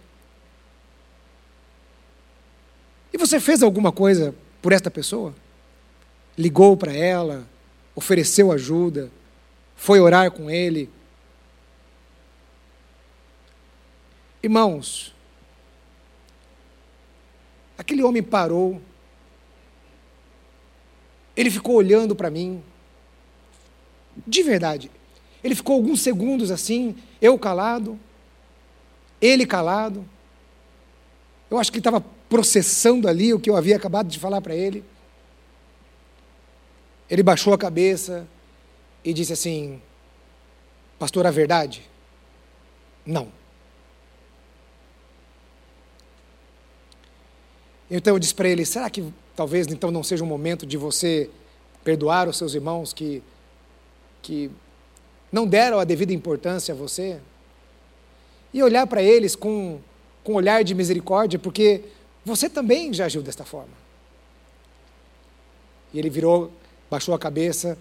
E 3.17 3.19
você 3.19 3.41
fez 3.41 3.63
alguma 3.63 3.91
coisa 3.91 4.35
por 4.61 4.73
esta 4.73 4.91
pessoa? 4.91 5.35
Ligou 6.37 6.77
para 6.77 6.93
ela, 6.93 7.49
ofereceu 7.95 8.53
ajuda, 8.53 9.11
foi 9.75 10.01
orar 10.01 10.31
com 10.31 10.51
ele? 10.51 10.91
Irmãos, 14.43 15.17
Aquele 17.79 18.03
homem 18.03 18.23
parou, 18.23 18.81
ele 21.37 21.51
ficou 21.51 21.75
olhando 21.75 22.17
para 22.17 22.31
mim, 22.31 22.63
de 24.27 24.43
verdade. 24.43 24.91
Ele 25.45 25.55
ficou 25.55 25.77
alguns 25.77 26.01
segundos 26.01 26.51
assim, 26.51 26.97
eu 27.21 27.39
calado, 27.39 27.99
ele 29.21 29.45
calado. 29.45 30.05
Eu 31.51 31.59
acho 31.59 31.71
que 31.71 31.77
ele 31.77 31.81
estava 31.81 32.05
processando 32.29 33.09
ali 33.09 33.33
o 33.33 33.41
que 33.41 33.49
eu 33.49 33.57
havia 33.57 33.77
acabado 33.77 34.09
de 34.09 34.19
falar 34.19 34.41
para 34.41 34.55
ele. 34.55 34.85
Ele 37.09 37.23
baixou 37.23 37.53
a 37.55 37.59
cabeça 37.59 38.27
e 39.05 39.13
disse 39.13 39.33
assim: 39.33 39.81
Pastor, 40.99 41.27
a 41.27 41.31
verdade? 41.31 41.89
Não. 43.05 43.29
Então 47.91 48.15
eu 48.15 48.19
disse 48.19 48.35
para 48.35 48.49
ele: 48.49 48.65
será 48.65 48.91
que 48.91 49.13
talvez 49.35 49.67
então 49.69 49.91
não 49.91 50.03
seja 50.03 50.25
um 50.25 50.27
momento 50.27 50.67
de 50.67 50.77
você 50.77 51.31
perdoar 51.85 52.29
os 52.29 52.37
seus 52.37 52.55
irmãos 52.55 52.93
que, 52.93 53.23
que 54.23 54.51
não 55.31 55.47
deram 55.47 55.79
a 55.79 55.85
devida 55.85 56.13
importância 56.13 56.75
a 56.75 56.77
você? 56.77 57.21
E 58.53 58.63
olhar 58.63 58.87
para 58.87 59.03
eles 59.03 59.37
com, 59.37 59.79
com 60.25 60.33
um 60.33 60.37
olhar 60.37 60.65
de 60.65 60.75
misericórdia, 60.75 61.39
porque 61.39 61.85
você 62.27 62.51
também 62.51 62.93
já 62.93 63.05
agiu 63.05 63.23
desta 63.23 63.45
forma. 63.45 63.73
E 65.95 65.99
ele 66.01 66.11
virou, 66.11 66.51
baixou 66.91 67.15
a 67.15 67.19
cabeça, 67.21 67.79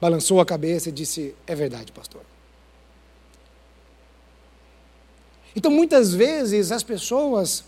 balançou 0.00 0.40
a 0.40 0.46
cabeça 0.46 0.88
e 0.88 0.92
disse: 0.92 1.34
É 1.46 1.54
verdade, 1.54 1.92
pastor. 1.92 2.22
Então, 5.54 5.70
muitas 5.70 6.14
vezes, 6.14 6.72
as 6.72 6.82
pessoas 6.82 7.64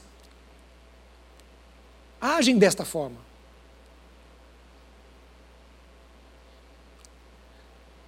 agem 2.19 2.57
desta 2.57 2.83
forma. 2.83 3.19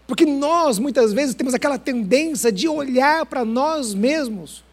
Porque 0.07 0.25
nós, 0.25 0.79
muitas 0.79 1.13
vezes, 1.13 1.35
temos 1.35 1.53
aquela 1.53 1.79
tendência 1.79 2.51
de 2.51 2.67
olhar 2.67 3.27
para 3.27 3.45
nós 3.45 3.93
mesmos. 3.93 4.65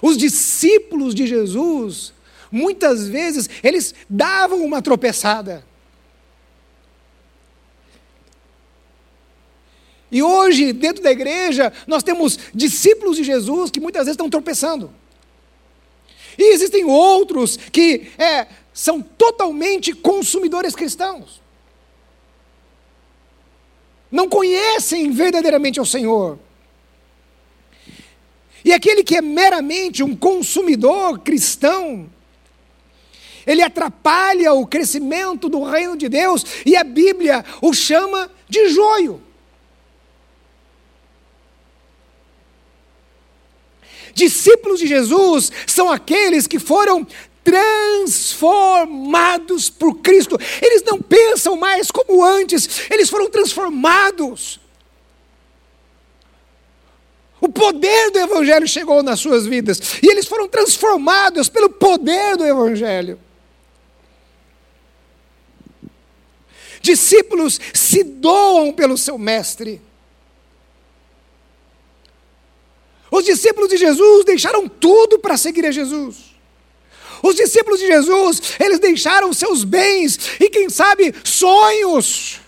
Os 0.00 0.16
discípulos 0.16 1.14
de 1.14 1.26
Jesus, 1.26 2.12
muitas 2.50 3.08
vezes, 3.08 3.48
eles 3.62 3.94
davam 4.08 4.64
uma 4.64 4.80
tropeçada. 4.80 5.64
E 10.10 10.22
hoje, 10.22 10.72
dentro 10.72 11.02
da 11.02 11.10
igreja, 11.10 11.72
nós 11.86 12.02
temos 12.02 12.38
discípulos 12.54 13.16
de 13.16 13.24
Jesus 13.24 13.70
que 13.70 13.80
muitas 13.80 14.02
vezes 14.02 14.14
estão 14.14 14.30
tropeçando. 14.30 14.90
E 16.38 16.54
existem 16.54 16.84
outros 16.84 17.56
que 17.56 18.10
é, 18.16 18.46
são 18.72 19.02
totalmente 19.02 19.92
consumidores 19.92 20.74
cristãos. 20.74 21.42
Não 24.10 24.28
conhecem 24.28 25.10
verdadeiramente 25.10 25.78
ao 25.78 25.84
Senhor. 25.84 26.38
E 28.64 28.72
aquele 28.72 29.04
que 29.04 29.16
é 29.16 29.22
meramente 29.22 30.02
um 30.02 30.16
consumidor 30.16 31.20
cristão, 31.20 32.10
ele 33.46 33.62
atrapalha 33.62 34.52
o 34.52 34.66
crescimento 34.66 35.48
do 35.48 35.62
reino 35.62 35.96
de 35.96 36.08
Deus 36.08 36.44
e 36.66 36.76
a 36.76 36.84
Bíblia 36.84 37.44
o 37.62 37.72
chama 37.72 38.30
de 38.48 38.68
joio. 38.68 39.22
Discípulos 44.12 44.80
de 44.80 44.86
Jesus 44.86 45.50
são 45.66 45.90
aqueles 45.90 46.46
que 46.46 46.58
foram 46.58 47.06
transformados 47.44 49.70
por 49.70 50.00
Cristo. 50.00 50.38
Eles 50.60 50.82
não 50.82 51.00
pensam 51.00 51.56
mais 51.56 51.90
como 51.90 52.22
antes, 52.22 52.90
eles 52.90 53.08
foram 53.08 53.30
transformados. 53.30 54.60
O 57.40 57.48
poder 57.48 58.10
do 58.10 58.18
Evangelho 58.18 58.66
chegou 58.66 59.02
nas 59.02 59.20
suas 59.20 59.46
vidas 59.46 59.80
e 60.02 60.10
eles 60.10 60.26
foram 60.26 60.48
transformados 60.48 61.48
pelo 61.48 61.70
poder 61.70 62.36
do 62.36 62.44
Evangelho. 62.44 63.18
Discípulos 66.80 67.60
se 67.72 68.02
doam 68.02 68.72
pelo 68.72 68.96
seu 68.96 69.18
Mestre. 69.18 69.80
Os 73.10 73.24
discípulos 73.24 73.68
de 73.68 73.76
Jesus 73.76 74.24
deixaram 74.24 74.68
tudo 74.68 75.18
para 75.18 75.36
seguir 75.36 75.64
a 75.66 75.70
Jesus. 75.70 76.36
Os 77.22 77.34
discípulos 77.34 77.80
de 77.80 77.86
Jesus, 77.86 78.54
eles 78.60 78.78
deixaram 78.78 79.32
seus 79.32 79.64
bens 79.64 80.18
e, 80.40 80.48
quem 80.48 80.68
sabe, 80.68 81.14
sonhos. 81.24 82.40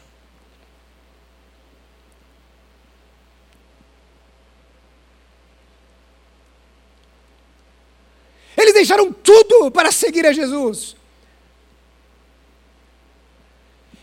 Eles 8.57 8.74
deixaram 8.91 9.12
tudo 9.12 9.70
para 9.70 9.93
seguir 9.93 10.26
a 10.26 10.32
Jesus. 10.32 10.97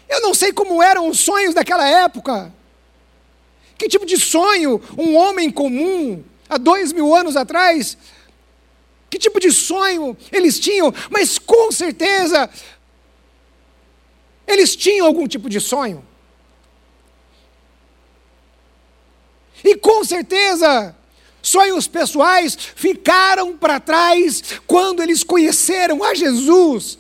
Eu 0.08 0.22
não 0.22 0.34
sei 0.34 0.54
como 0.54 0.82
eram 0.82 1.10
os 1.10 1.20
sonhos 1.20 1.54
daquela 1.54 1.86
época. 1.86 2.54
Que 3.78 3.90
tipo 3.90 4.06
de 4.06 4.18
sonho 4.18 4.82
um 4.98 5.16
homem 5.16 5.52
comum 5.52 6.24
há 6.50 6.58
dois 6.58 6.94
mil 6.94 7.14
anos 7.14 7.36
atrás, 7.36 7.98
que 9.10 9.20
tipo 9.20 9.40
de 9.40 9.52
sonho 9.52 10.18
eles 10.32 10.58
tinham, 10.58 10.94
mas 11.10 11.38
com 11.38 11.70
certeza 11.72 12.50
eles 14.48 14.76
tinham 14.76 15.06
algum 15.06 15.28
tipo 15.28 15.50
de 15.50 15.60
sonho. 15.60 16.06
E 19.64 19.76
com 19.76 20.04
certeza 20.06 20.96
sonhos 21.48 21.88
pessoais 21.88 22.56
ficaram 22.56 23.58
para 23.58 23.80
trás 23.80 24.44
quando 24.66 25.02
eles 25.02 25.24
conheceram 25.24 26.04
a 26.04 26.14
Jesus, 26.14 26.98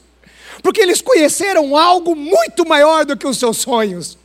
porque 0.63 0.81
eles 0.81 1.01
conheceram 1.01 1.77
algo 1.77 2.15
muito 2.15 2.67
maior 2.67 3.05
do 3.05 3.17
que 3.17 3.27
os 3.27 3.37
seus 3.37 3.57
sonhos. 3.57 4.17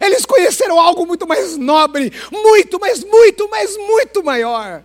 Eles 0.00 0.26
conheceram 0.26 0.78
algo 0.78 1.06
muito 1.06 1.26
mais 1.26 1.56
nobre, 1.56 2.12
muito, 2.30 2.78
mas 2.78 3.02
muito, 3.02 3.48
mas 3.48 3.76
muito 3.76 4.22
maior. 4.22 4.84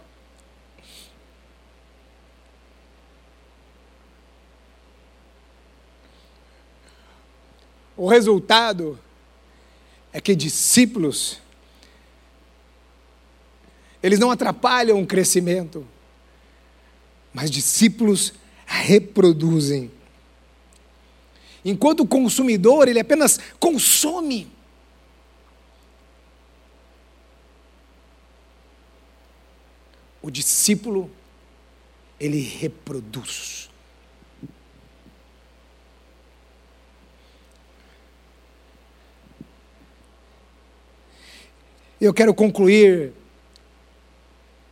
O 7.97 8.07
resultado 8.07 8.97
é 10.13 10.21
que 10.21 10.33
discípulos 10.33 11.41
eles 14.01 14.19
não 14.19 14.31
atrapalham 14.31 15.01
o 15.01 15.05
crescimento, 15.05 15.85
mas 17.33 17.51
discípulos 17.51 18.33
reproduzem. 18.65 19.91
Enquanto 21.63 22.01
o 22.01 22.07
consumidor, 22.07 22.87
ele 22.87 22.99
apenas 22.99 23.39
consome. 23.59 24.47
O 30.21 30.29
discípulo, 30.29 31.11
ele 32.19 32.39
reproduz. 32.39 33.69
Eu 41.99 42.13
quero 42.13 42.33
concluir 42.33 43.13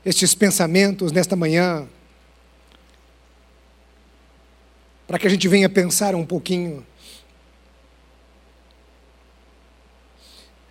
estes 0.05 0.33
pensamentos 0.33 1.11
nesta 1.11 1.35
manhã, 1.35 1.87
para 5.07 5.17
que 5.19 5.27
a 5.27 5.29
gente 5.29 5.47
venha 5.47 5.69
pensar 5.69 6.15
um 6.15 6.25
pouquinho. 6.25 6.85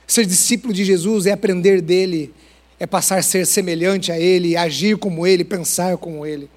Ser 0.06 0.24
discípulo 0.24 0.72
de 0.72 0.84
Jesus 0.84 1.26
é 1.26 1.32
aprender 1.32 1.80
dele 1.80 2.34
é 2.78 2.86
passar 2.86 3.18
a 3.18 3.22
ser 3.22 3.46
semelhante 3.46 4.12
a 4.12 4.18
Ele, 4.18 4.56
agir 4.56 4.98
como 4.98 5.26
Ele, 5.26 5.44
pensar 5.44 5.96
como 5.96 6.26
Ele. 6.26 6.50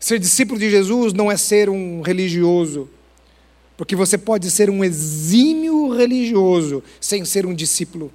Ser 0.00 0.18
discípulo 0.18 0.58
de 0.58 0.70
Jesus 0.70 1.12
não 1.12 1.30
é 1.30 1.36
ser 1.36 1.68
um 1.68 2.00
religioso, 2.00 2.88
porque 3.76 3.94
você 3.94 4.16
pode 4.16 4.50
ser 4.50 4.70
um 4.70 4.82
exímio 4.82 5.94
religioso 5.94 6.82
sem 7.00 7.24
ser 7.24 7.44
um 7.44 7.54
discípulo. 7.54 8.10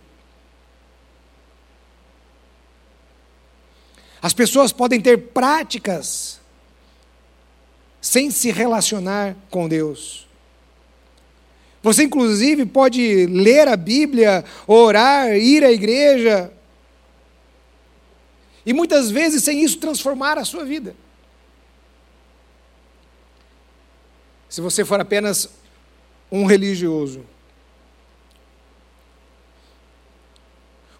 As 4.24 4.34
pessoas 4.34 4.71
podem 4.71 5.01
ter 5.01 5.17
práticas 5.17 6.39
sem 7.99 8.32
se 8.32 8.51
relacionar 8.51 9.36
com 9.49 9.67
Deus. 9.67 10.26
Você, 11.82 12.03
inclusive, 12.03 12.65
pode 12.65 13.26
ler 13.26 13.67
a 13.67 13.76
Bíblia, 13.76 14.45
orar, 14.65 15.36
ir 15.36 15.63
à 15.65 15.71
igreja, 15.71 16.53
e 18.65 18.74
muitas 18.74 19.11
vezes 19.11 19.43
sem 19.43 19.61
isso 19.61 19.78
transformar 19.78 20.38
a 20.38 20.45
sua 20.45 20.63
vida. 20.63 20.95
Se 24.47 24.61
você 24.61 24.86
for 24.86 25.01
apenas 25.01 25.49
um 26.32 26.45
religioso. 26.45 27.26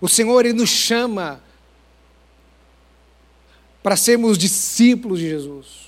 O 0.02 0.08
Senhor 0.08 0.46
ele 0.46 0.54
nos 0.54 0.70
chama 0.70 1.43
para 3.84 3.96
sermos 3.96 4.38
discípulos 4.38 5.20
de 5.20 5.30
Jesus. 5.30 5.84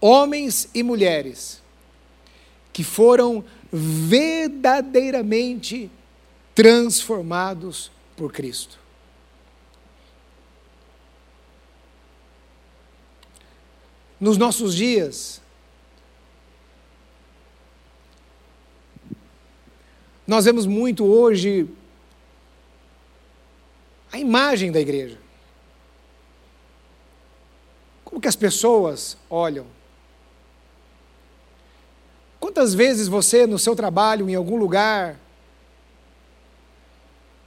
homens 0.00 0.68
e 0.74 0.82
mulheres 0.82 1.62
que 2.72 2.82
foram 2.84 3.44
verdadeiramente 3.72 5.90
transformados 6.54 7.90
por 8.16 8.32
Cristo. 8.32 8.78
Nos 14.20 14.36
nossos 14.36 14.74
dias, 14.74 15.40
nós 20.26 20.44
vemos 20.44 20.66
muito 20.66 21.04
hoje 21.04 21.68
a 24.10 24.18
imagem 24.18 24.72
da 24.72 24.80
igreja. 24.80 25.18
Como 28.04 28.20
que 28.20 28.28
as 28.28 28.36
pessoas 28.36 29.16
olham 29.28 29.66
Quantas 32.40 32.72
vezes 32.74 33.08
você, 33.08 33.46
no 33.46 33.58
seu 33.58 33.76
trabalho, 33.76 34.28
em 34.28 34.34
algum 34.34 34.56
lugar, 34.56 35.18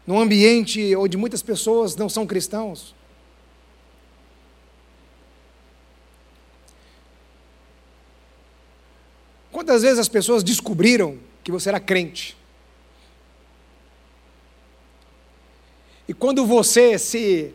num 0.05 0.19
ambiente 0.19 0.95
onde 0.95 1.17
muitas 1.17 1.41
pessoas 1.41 1.95
não 1.95 2.07
são 2.07 2.25
cristãos, 2.25 2.93
Quantas 9.51 9.81
vezes 9.83 9.99
as 9.99 10.07
pessoas 10.07 10.43
descobriram 10.43 11.19
que 11.43 11.51
você 11.51 11.69
era 11.69 11.79
crente? 11.79 12.37
E 16.07 16.13
quando 16.13 16.45
você 16.45 16.97
se 16.97 17.53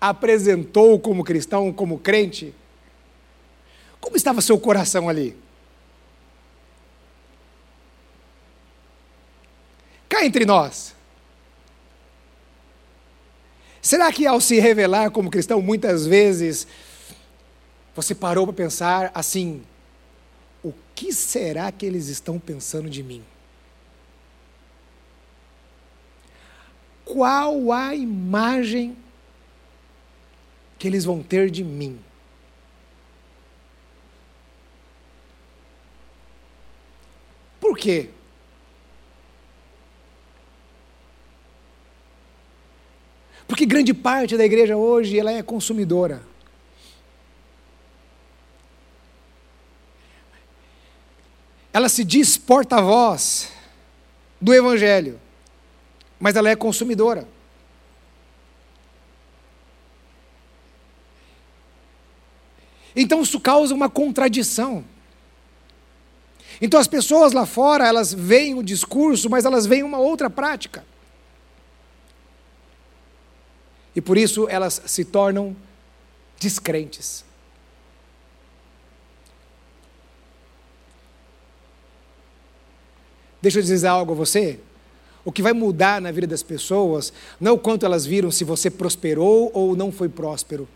apresentou 0.00 0.98
como 0.98 1.24
cristão, 1.24 1.72
como 1.72 1.98
crente, 1.98 2.54
como 4.00 4.16
estava 4.16 4.40
seu 4.40 4.58
coração 4.58 5.08
ali? 5.08 5.36
cá 10.18 10.24
entre 10.24 10.44
nós. 10.44 10.94
Será 13.80 14.12
que 14.12 14.26
ao 14.26 14.40
se 14.40 14.58
revelar 14.58 15.10
como 15.10 15.30
cristão, 15.30 15.62
muitas 15.62 16.06
vezes 16.06 16.66
você 17.94 18.14
parou 18.14 18.46
para 18.46 18.54
pensar 18.54 19.10
assim: 19.14 19.62
o 20.62 20.72
que 20.94 21.12
será 21.12 21.70
que 21.70 21.86
eles 21.86 22.08
estão 22.08 22.38
pensando 22.38 22.90
de 22.90 23.02
mim? 23.02 23.24
Qual 27.08 27.72
a 27.72 27.94
imagem 27.94 28.94
que 30.78 30.86
eles 30.86 31.06
vão 31.06 31.22
ter 31.22 31.50
de 31.50 31.64
mim? 31.64 31.98
Por 37.58 37.78
quê? 37.78 38.10
Porque 43.46 43.64
grande 43.64 43.94
parte 43.94 44.36
da 44.36 44.44
igreja 44.44 44.76
hoje 44.76 45.18
ela 45.18 45.32
é 45.32 45.42
consumidora. 45.42 46.22
Ela 51.72 51.88
se 51.88 52.04
diz 52.04 52.36
porta-voz 52.36 53.50
do 54.38 54.52
evangelho, 54.52 55.18
mas 56.18 56.36
ela 56.36 56.48
é 56.48 56.56
consumidora. 56.56 57.26
Então 62.94 63.22
isso 63.22 63.38
causa 63.38 63.74
uma 63.74 63.88
contradição. 63.88 64.84
Então 66.60 66.80
as 66.80 66.88
pessoas 66.88 67.32
lá 67.32 67.46
fora, 67.46 67.86
elas 67.86 68.12
veem 68.12 68.54
o 68.54 68.62
discurso, 68.62 69.30
mas 69.30 69.44
elas 69.44 69.66
veem 69.66 69.84
uma 69.84 69.98
outra 69.98 70.28
prática. 70.28 70.84
E 73.94 74.00
por 74.00 74.18
isso 74.18 74.48
elas 74.48 74.82
se 74.86 75.04
tornam 75.04 75.56
descrentes. 76.38 77.24
Deixa 83.40 83.58
eu 83.58 83.62
dizer 83.62 83.86
algo 83.86 84.12
a 84.12 84.16
você. 84.16 84.58
O 85.24 85.32
que 85.32 85.42
vai 85.42 85.52
mudar 85.52 86.00
na 86.00 86.10
vida 86.10 86.26
das 86.26 86.42
pessoas 86.42 87.12
não 87.40 87.52
é 87.52 87.54
o 87.54 87.58
quanto 87.58 87.84
elas 87.84 88.06
viram 88.06 88.30
se 88.30 88.44
você 88.44 88.70
prosperou 88.70 89.50
ou 89.52 89.76
não 89.76 89.92
foi 89.92 90.08
próspero, 90.08 90.68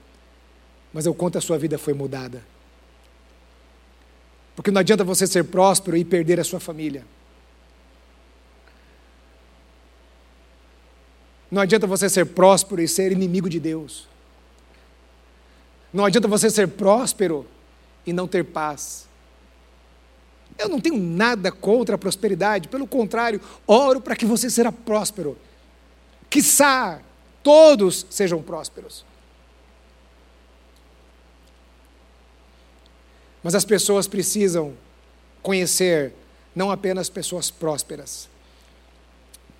mas 0.92 1.06
é 1.06 1.10
o 1.10 1.14
quanto 1.14 1.38
a 1.38 1.40
sua 1.40 1.58
vida 1.58 1.78
foi 1.78 1.94
mudada. 1.94 2.42
Porque 4.54 4.70
não 4.70 4.80
adianta 4.80 5.04
você 5.04 5.26
ser 5.26 5.44
próspero 5.44 5.96
e 5.96 6.04
perder 6.04 6.38
a 6.38 6.44
sua 6.44 6.60
família. 6.60 7.04
Não 11.50 11.60
adianta 11.60 11.86
você 11.86 12.08
ser 12.08 12.26
próspero 12.26 12.80
e 12.80 12.88
ser 12.88 13.12
inimigo 13.12 13.48
de 13.48 13.60
Deus. 13.60 14.08
Não 15.92 16.04
adianta 16.04 16.26
você 16.26 16.48
ser 16.48 16.68
próspero 16.68 17.46
e 18.06 18.12
não 18.12 18.26
ter 18.26 18.44
paz. 18.44 19.06
Eu 20.62 20.68
não 20.68 20.80
tenho 20.80 20.96
nada 20.96 21.50
contra 21.50 21.96
a 21.96 21.98
prosperidade, 21.98 22.68
pelo 22.68 22.86
contrário, 22.86 23.40
oro 23.66 24.00
para 24.00 24.14
que 24.14 24.24
você 24.24 24.48
seja 24.48 24.70
próspero. 24.70 25.36
Quiçá 26.30 27.02
todos 27.42 28.06
sejam 28.08 28.40
prósperos. 28.42 29.04
Mas 33.42 33.54
as 33.54 33.64
pessoas 33.64 34.06
precisam 34.06 34.74
conhecer 35.42 36.14
não 36.54 36.70
apenas 36.70 37.08
pessoas 37.08 37.50
prósperas, 37.50 38.28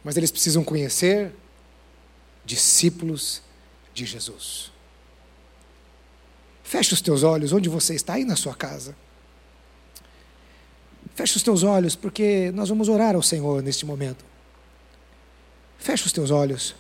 mas 0.05 0.16
eles 0.16 0.30
precisam 0.30 0.62
conhecer 0.62 1.34
discípulos 2.44 3.42
de 3.92 4.05
Jesus. 4.05 4.70
Feche 6.62 6.94
os 6.94 7.00
teus 7.00 7.22
olhos 7.22 7.53
onde 7.53 7.68
você 7.68 7.94
está 7.94 8.14
aí 8.14 8.24
na 8.24 8.36
sua 8.36 8.55
casa. 8.55 8.96
Feche 11.14 11.36
os 11.36 11.42
teus 11.42 11.62
olhos, 11.62 11.94
porque 11.94 12.50
nós 12.52 12.68
vamos 12.68 12.88
orar 12.88 13.14
ao 13.14 13.22
Senhor 13.22 13.62
neste 13.62 13.84
momento. 13.84 14.24
Feche 15.78 16.06
os 16.06 16.12
teus 16.12 16.30
olhos. 16.30 16.74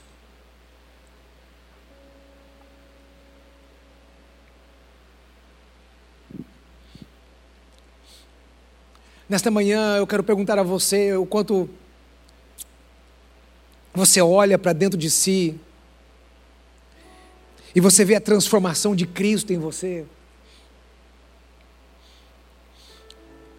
Nesta 9.28 9.50
manhã 9.50 9.96
eu 9.96 10.06
quero 10.06 10.22
perguntar 10.22 10.58
a 10.58 10.62
você 10.62 11.14
o 11.16 11.24
quanto 11.24 11.68
você 13.94 14.20
olha 14.20 14.58
para 14.58 14.72
dentro 14.72 14.98
de 14.98 15.10
si 15.10 15.58
e 17.74 17.80
você 17.80 18.04
vê 18.04 18.14
a 18.14 18.20
transformação 18.20 18.94
de 18.94 19.06
Cristo 19.06 19.52
em 19.52 19.58
você. 19.58 20.04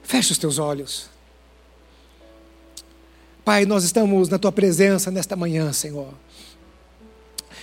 Feche 0.03 0.31
os 0.31 0.37
teus 0.37 0.59
olhos. 0.59 1.09
Pai, 3.43 3.65
nós 3.65 3.83
estamos 3.83 4.29
na 4.29 4.37
tua 4.37 4.51
presença 4.51 5.09
nesta 5.09 5.35
manhã, 5.35 5.73
Senhor. 5.73 6.13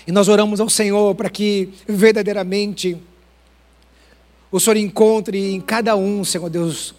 E 0.06 0.12
nós 0.12 0.28
oramos 0.28 0.60
ao 0.60 0.68
Senhor 0.68 1.14
para 1.14 1.30
que 1.30 1.70
verdadeiramente 1.86 2.96
o 4.50 4.58
Senhor 4.58 4.76
encontre 4.76 5.54
em 5.54 5.60
cada 5.60 5.94
um, 5.94 6.24
Senhor 6.24 6.50
Deus, 6.50 6.94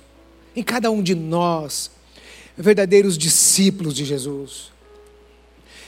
em 0.55 0.63
cada 0.63 0.89
um 0.89 1.03
de 1.03 1.13
nós, 1.13 1.91
verdadeiros 2.57 3.17
discípulos 3.17 3.93
de 3.93 4.05
Jesus. 4.05 4.71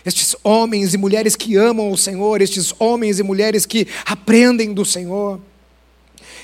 Estes 0.06 0.36
homens 0.43 0.93
e 0.93 0.97
mulheres 0.97 1.36
que 1.36 1.56
amam 1.56 1.91
o 1.91 1.97
Senhor, 1.97 2.41
estes 2.41 2.74
homens 2.78 3.20
e 3.20 3.24
mulheres 3.24 3.66
que 3.66 3.88
aprendem 4.06 4.74
do 4.74 4.84
Senhor, 4.84 5.39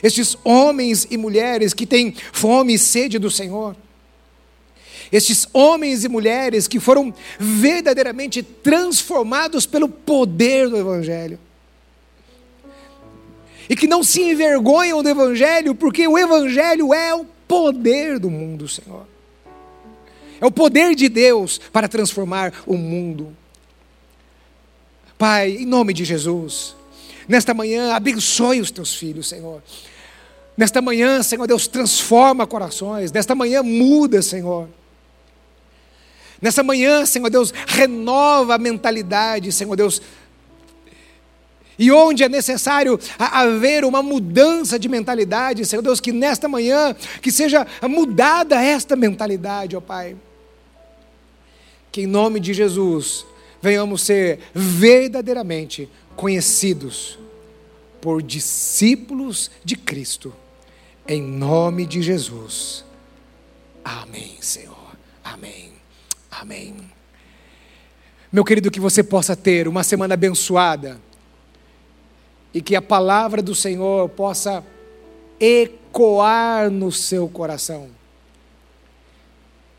estes 0.01 0.37
homens 0.43 1.07
e 1.09 1.17
mulheres 1.17 1.73
que 1.73 1.85
têm 1.85 2.15
fome 2.31 2.73
e 2.73 2.79
sede 2.79 3.19
do 3.19 3.29
Senhor, 3.29 3.75
estes 5.11 5.47
homens 5.53 6.03
e 6.03 6.09
mulheres 6.09 6.67
que 6.67 6.79
foram 6.79 7.13
verdadeiramente 7.39 8.43
transformados 8.43 9.65
pelo 9.65 9.89
poder 9.89 10.69
do 10.69 10.77
Evangelho. 10.77 11.39
E 13.67 13.75
que 13.75 13.87
não 13.87 14.03
se 14.03 14.21
envergonham 14.21 15.03
do 15.03 15.09
Evangelho, 15.09 15.75
porque 15.75 16.07
o 16.07 16.17
Evangelho 16.17 16.93
é 16.93 17.13
o 17.13 17.25
poder 17.47 18.19
do 18.19 18.29
mundo, 18.29 18.67
Senhor. 18.67 19.05
É 20.41 20.45
o 20.45 20.51
poder 20.51 20.95
de 20.95 21.09
Deus 21.09 21.59
para 21.71 21.87
transformar 21.87 22.53
o 22.65 22.75
mundo. 22.75 23.35
Pai, 25.17 25.51
em 25.51 25.65
nome 25.65 25.93
de 25.93 26.05
Jesus, 26.05 26.75
nesta 27.30 27.53
manhã, 27.53 27.93
abençoe 27.93 28.59
os 28.59 28.71
teus 28.71 28.93
filhos, 28.93 29.30
Senhor. 29.30 29.63
Nesta 30.57 30.82
manhã, 30.82 31.23
Senhor 31.23 31.47
Deus, 31.47 31.67
transforma 31.67 32.45
corações. 32.45 33.13
Nesta 33.13 33.34
manhã, 33.34 33.63
muda, 33.63 34.21
Senhor. 34.21 34.67
Nessa 36.41 36.63
manhã, 36.63 37.05
Senhor 37.05 37.30
Deus, 37.30 37.53
renova 37.67 38.55
a 38.55 38.57
mentalidade, 38.57 39.51
Senhor 39.51 39.75
Deus, 39.75 40.01
e 41.80 41.93
onde 41.93 42.25
é 42.25 42.30
necessário 42.30 42.99
haver 43.17 43.86
uma 43.86 44.03
mudança 44.03 44.77
de 44.77 44.89
mentalidade, 44.89 45.65
Senhor 45.65 45.82
Deus, 45.82 46.01
que 46.01 46.11
nesta 46.11 46.45
manhã, 46.49 46.93
que 47.21 47.32
seja 47.32 47.65
mudada 47.84 48.61
esta 48.61 48.97
mentalidade, 48.97 49.77
ó 49.77 49.80
Pai. 49.80 50.17
Que 51.89 52.01
em 52.01 52.05
nome 52.05 52.41
de 52.41 52.53
Jesus 52.53 53.25
venhamos 53.61 54.01
ser 54.01 54.39
verdadeiramente 54.53 55.89
conhecidos 56.20 57.17
por 58.01 58.22
discípulos 58.22 59.49
de 59.63 59.78
Cristo, 59.78 60.36
em 61.07 61.22
nome 61.22 61.86
de 61.86 62.01
Jesus. 62.01 62.84
Amém, 63.86 64.36
Senhor. 64.41 64.97
Amém. 65.24 65.72
Amém. 66.30 66.76
Meu 68.30 68.43
querido, 68.43 68.70
que 68.70 68.82
você 68.82 69.01
possa 69.01 69.34
ter 69.34 69.65
uma 69.65 69.82
semana 69.82 70.15
abençoada 70.15 70.99
e 72.53 72.61
que 72.61 72.76
a 72.76 72.82
palavra 72.82 73.41
do 73.41 73.55
Senhor 73.55 74.09
possa 74.09 74.61
ecoar 75.39 76.70
no 76.70 76.91
seu 76.91 77.30
coração. 77.30 77.88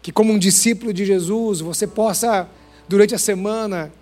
Que, 0.01 0.11
como 0.11 0.33
um 0.33 0.39
discípulo 0.39 0.91
de 0.95 1.05
Jesus, 1.05 1.61
você 1.61 1.87
possa, 1.87 2.49
durante 2.89 3.15
a 3.15 3.19
semana, 3.19 3.93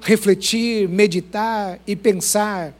refletir, 0.00 0.88
meditar 0.88 1.78
e 1.86 1.94
pensar, 1.94 2.74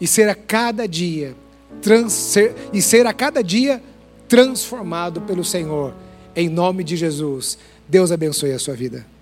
e 0.00 0.06
ser 0.06 0.28
a 0.28 0.34
cada 0.34 0.86
dia, 0.86 1.34
trans, 1.80 2.12
ser, 2.12 2.54
e 2.72 2.80
ser 2.80 3.06
a 3.06 3.12
cada 3.12 3.42
dia 3.42 3.82
transformado 4.28 5.20
pelo 5.22 5.44
Senhor, 5.44 5.94
em 6.34 6.48
nome 6.48 6.84
de 6.84 6.96
Jesus. 6.96 7.58
Deus 7.88 8.12
abençoe 8.12 8.52
a 8.52 8.58
sua 8.58 8.74
vida. 8.74 9.17